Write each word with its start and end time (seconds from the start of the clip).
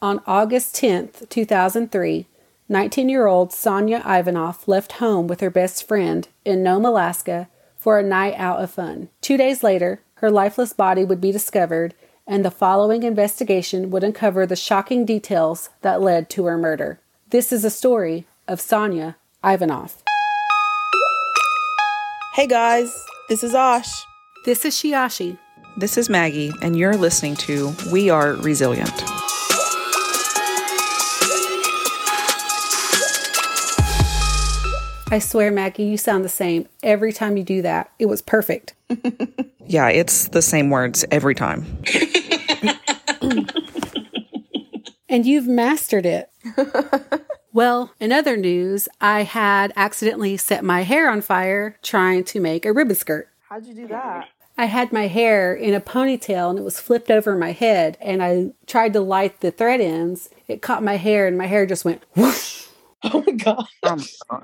On 0.00 0.22
August 0.28 0.76
10th, 0.76 1.28
2003, 1.28 2.26
19 2.68 3.08
year 3.08 3.26
old 3.26 3.52
Sonya 3.52 4.00
Ivanoff 4.00 4.68
left 4.68 4.92
home 4.92 5.26
with 5.26 5.40
her 5.40 5.50
best 5.50 5.88
friend 5.88 6.28
in 6.44 6.62
Nome, 6.62 6.84
Alaska 6.84 7.48
for 7.76 7.98
a 7.98 8.02
night 8.04 8.34
out 8.36 8.62
of 8.62 8.70
fun. 8.70 9.08
Two 9.20 9.36
days 9.36 9.64
later, 9.64 10.00
her 10.16 10.30
lifeless 10.30 10.72
body 10.72 11.04
would 11.04 11.20
be 11.20 11.32
discovered, 11.32 11.94
and 12.28 12.44
the 12.44 12.50
following 12.50 13.02
investigation 13.02 13.90
would 13.90 14.04
uncover 14.04 14.46
the 14.46 14.54
shocking 14.54 15.04
details 15.04 15.70
that 15.82 16.00
led 16.00 16.30
to 16.30 16.44
her 16.44 16.56
murder. 16.56 17.00
This 17.30 17.52
is 17.52 17.64
a 17.64 17.70
story 17.70 18.24
of 18.46 18.60
Sonya 18.60 19.16
Ivanoff. 19.42 19.94
Hey 22.34 22.46
guys, 22.46 23.04
this 23.28 23.42
is 23.42 23.52
Osh. 23.52 24.04
This 24.44 24.64
is 24.64 24.74
Shiashi. 24.76 25.38
This 25.76 25.98
is 25.98 26.08
Maggie, 26.08 26.52
and 26.62 26.78
you're 26.78 26.96
listening 26.96 27.34
to 27.36 27.74
We 27.90 28.10
Are 28.10 28.34
Resilient. 28.34 29.27
I 35.10 35.18
swear, 35.20 35.50
Maggie, 35.50 35.84
you 35.84 35.96
sound 35.96 36.24
the 36.24 36.28
same 36.28 36.68
every 36.82 37.12
time 37.12 37.36
you 37.36 37.42
do 37.44 37.62
that. 37.62 37.90
It 37.98 38.06
was 38.06 38.22
perfect. 38.22 38.74
Yeah, 39.70 39.90
it's 39.90 40.28
the 40.28 40.40
same 40.40 40.70
words 40.70 41.04
every 41.10 41.34
time. 41.34 41.66
And 45.08 45.24
you've 45.24 45.48
mastered 45.48 46.04
it. 46.04 46.30
well, 47.52 47.94
in 47.98 48.12
other 48.12 48.36
news, 48.36 48.88
I 49.00 49.22
had 49.22 49.72
accidentally 49.74 50.36
set 50.36 50.62
my 50.62 50.82
hair 50.82 51.10
on 51.10 51.22
fire 51.22 51.78
trying 51.82 52.24
to 52.24 52.40
make 52.40 52.66
a 52.66 52.72
ribbon 52.72 52.94
skirt. 52.94 53.28
How'd 53.48 53.64
you 53.64 53.74
do 53.74 53.88
that? 53.88 54.28
I 54.58 54.66
had 54.66 54.92
my 54.92 55.06
hair 55.06 55.54
in 55.54 55.72
a 55.72 55.80
ponytail 55.80 56.50
and 56.50 56.58
it 56.58 56.64
was 56.64 56.78
flipped 56.78 57.10
over 57.10 57.36
my 57.36 57.52
head, 57.52 57.96
and 58.02 58.22
I 58.22 58.50
tried 58.66 58.92
to 58.92 59.00
light 59.00 59.40
the 59.40 59.50
thread 59.50 59.80
ends. 59.80 60.28
It 60.46 60.60
caught 60.60 60.82
my 60.82 60.96
hair, 60.96 61.26
and 61.26 61.38
my 61.38 61.46
hair 61.46 61.64
just 61.64 61.86
went 61.86 62.02
whoosh. 62.14 62.66
Oh 63.04 63.22
my 63.26 63.32
god. 63.32 63.66
Oh 63.84 64.42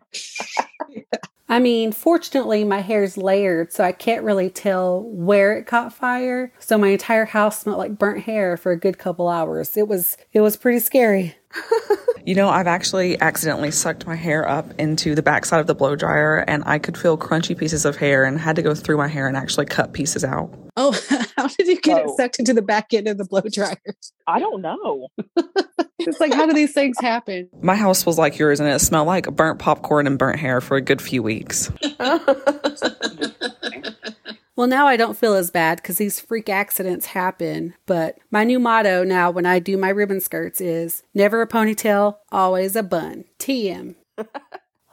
I 1.48 1.58
mean, 1.58 1.92
fortunately, 1.92 2.64
my 2.64 2.80
hair's 2.80 3.18
layered, 3.18 3.72
so 3.72 3.84
I 3.84 3.92
can't 3.92 4.24
really 4.24 4.48
tell 4.48 5.02
where 5.02 5.52
it 5.56 5.66
caught 5.66 5.92
fire. 5.92 6.52
So 6.58 6.78
my 6.78 6.88
entire 6.88 7.26
house 7.26 7.60
smelled 7.60 7.78
like 7.78 7.98
burnt 7.98 8.22
hair 8.24 8.56
for 8.56 8.72
a 8.72 8.78
good 8.78 8.98
couple 8.98 9.28
hours. 9.28 9.76
It 9.76 9.86
was 9.86 10.16
it 10.32 10.40
was 10.40 10.56
pretty 10.56 10.78
scary. 10.78 11.36
You 12.26 12.34
know, 12.34 12.48
I've 12.48 12.66
actually 12.66 13.20
accidentally 13.20 13.70
sucked 13.70 14.06
my 14.06 14.14
hair 14.14 14.48
up 14.48 14.72
into 14.80 15.14
the 15.14 15.22
backside 15.22 15.60
of 15.60 15.66
the 15.66 15.74
blow 15.74 15.94
dryer, 15.94 16.38
and 16.48 16.62
I 16.64 16.78
could 16.78 16.96
feel 16.96 17.18
crunchy 17.18 17.56
pieces 17.56 17.84
of 17.84 17.96
hair 17.96 18.24
and 18.24 18.40
had 18.40 18.56
to 18.56 18.62
go 18.62 18.74
through 18.74 18.96
my 18.96 19.08
hair 19.08 19.28
and 19.28 19.36
actually 19.36 19.66
cut 19.66 19.92
pieces 19.92 20.24
out. 20.24 20.50
Oh, 20.78 20.98
how 21.36 21.48
did 21.48 21.66
you 21.66 21.78
get 21.78 21.98
it 21.98 22.06
oh. 22.08 22.16
sucked 22.16 22.38
into 22.38 22.54
the 22.54 22.62
back 22.62 22.94
end 22.94 23.08
of 23.08 23.18
the 23.18 23.26
blow 23.26 23.42
dryer? 23.42 23.76
I 24.26 24.38
don't 24.38 24.62
know. 24.62 25.08
It's 26.06 26.20
like, 26.20 26.34
how 26.34 26.44
do 26.44 26.52
these 26.52 26.74
things 26.74 26.96
happen? 27.00 27.48
My 27.62 27.76
house 27.76 28.04
was 28.04 28.18
like 28.18 28.36
yours, 28.38 28.60
and 28.60 28.68
it 28.68 28.78
smelled 28.80 29.06
like 29.06 29.24
burnt 29.34 29.58
popcorn 29.58 30.06
and 30.06 30.18
burnt 30.18 30.38
hair 30.38 30.60
for 30.60 30.76
a 30.76 30.82
good 30.82 31.00
few 31.00 31.22
weeks. 31.22 31.70
Well, 34.56 34.68
now 34.68 34.86
I 34.86 34.96
don't 34.96 35.16
feel 35.16 35.34
as 35.34 35.50
bad 35.50 35.82
because 35.82 35.98
these 35.98 36.20
freak 36.20 36.48
accidents 36.48 37.06
happen. 37.06 37.74
But 37.86 38.18
my 38.30 38.44
new 38.44 38.60
motto 38.60 39.02
now 39.02 39.30
when 39.30 39.46
I 39.46 39.58
do 39.58 39.76
my 39.76 39.88
ribbon 39.88 40.20
skirts 40.20 40.60
is 40.60 41.02
never 41.12 41.42
a 41.42 41.48
ponytail, 41.48 42.16
always 42.30 42.76
a 42.76 42.82
bun. 42.82 43.24
TM. 43.38 43.96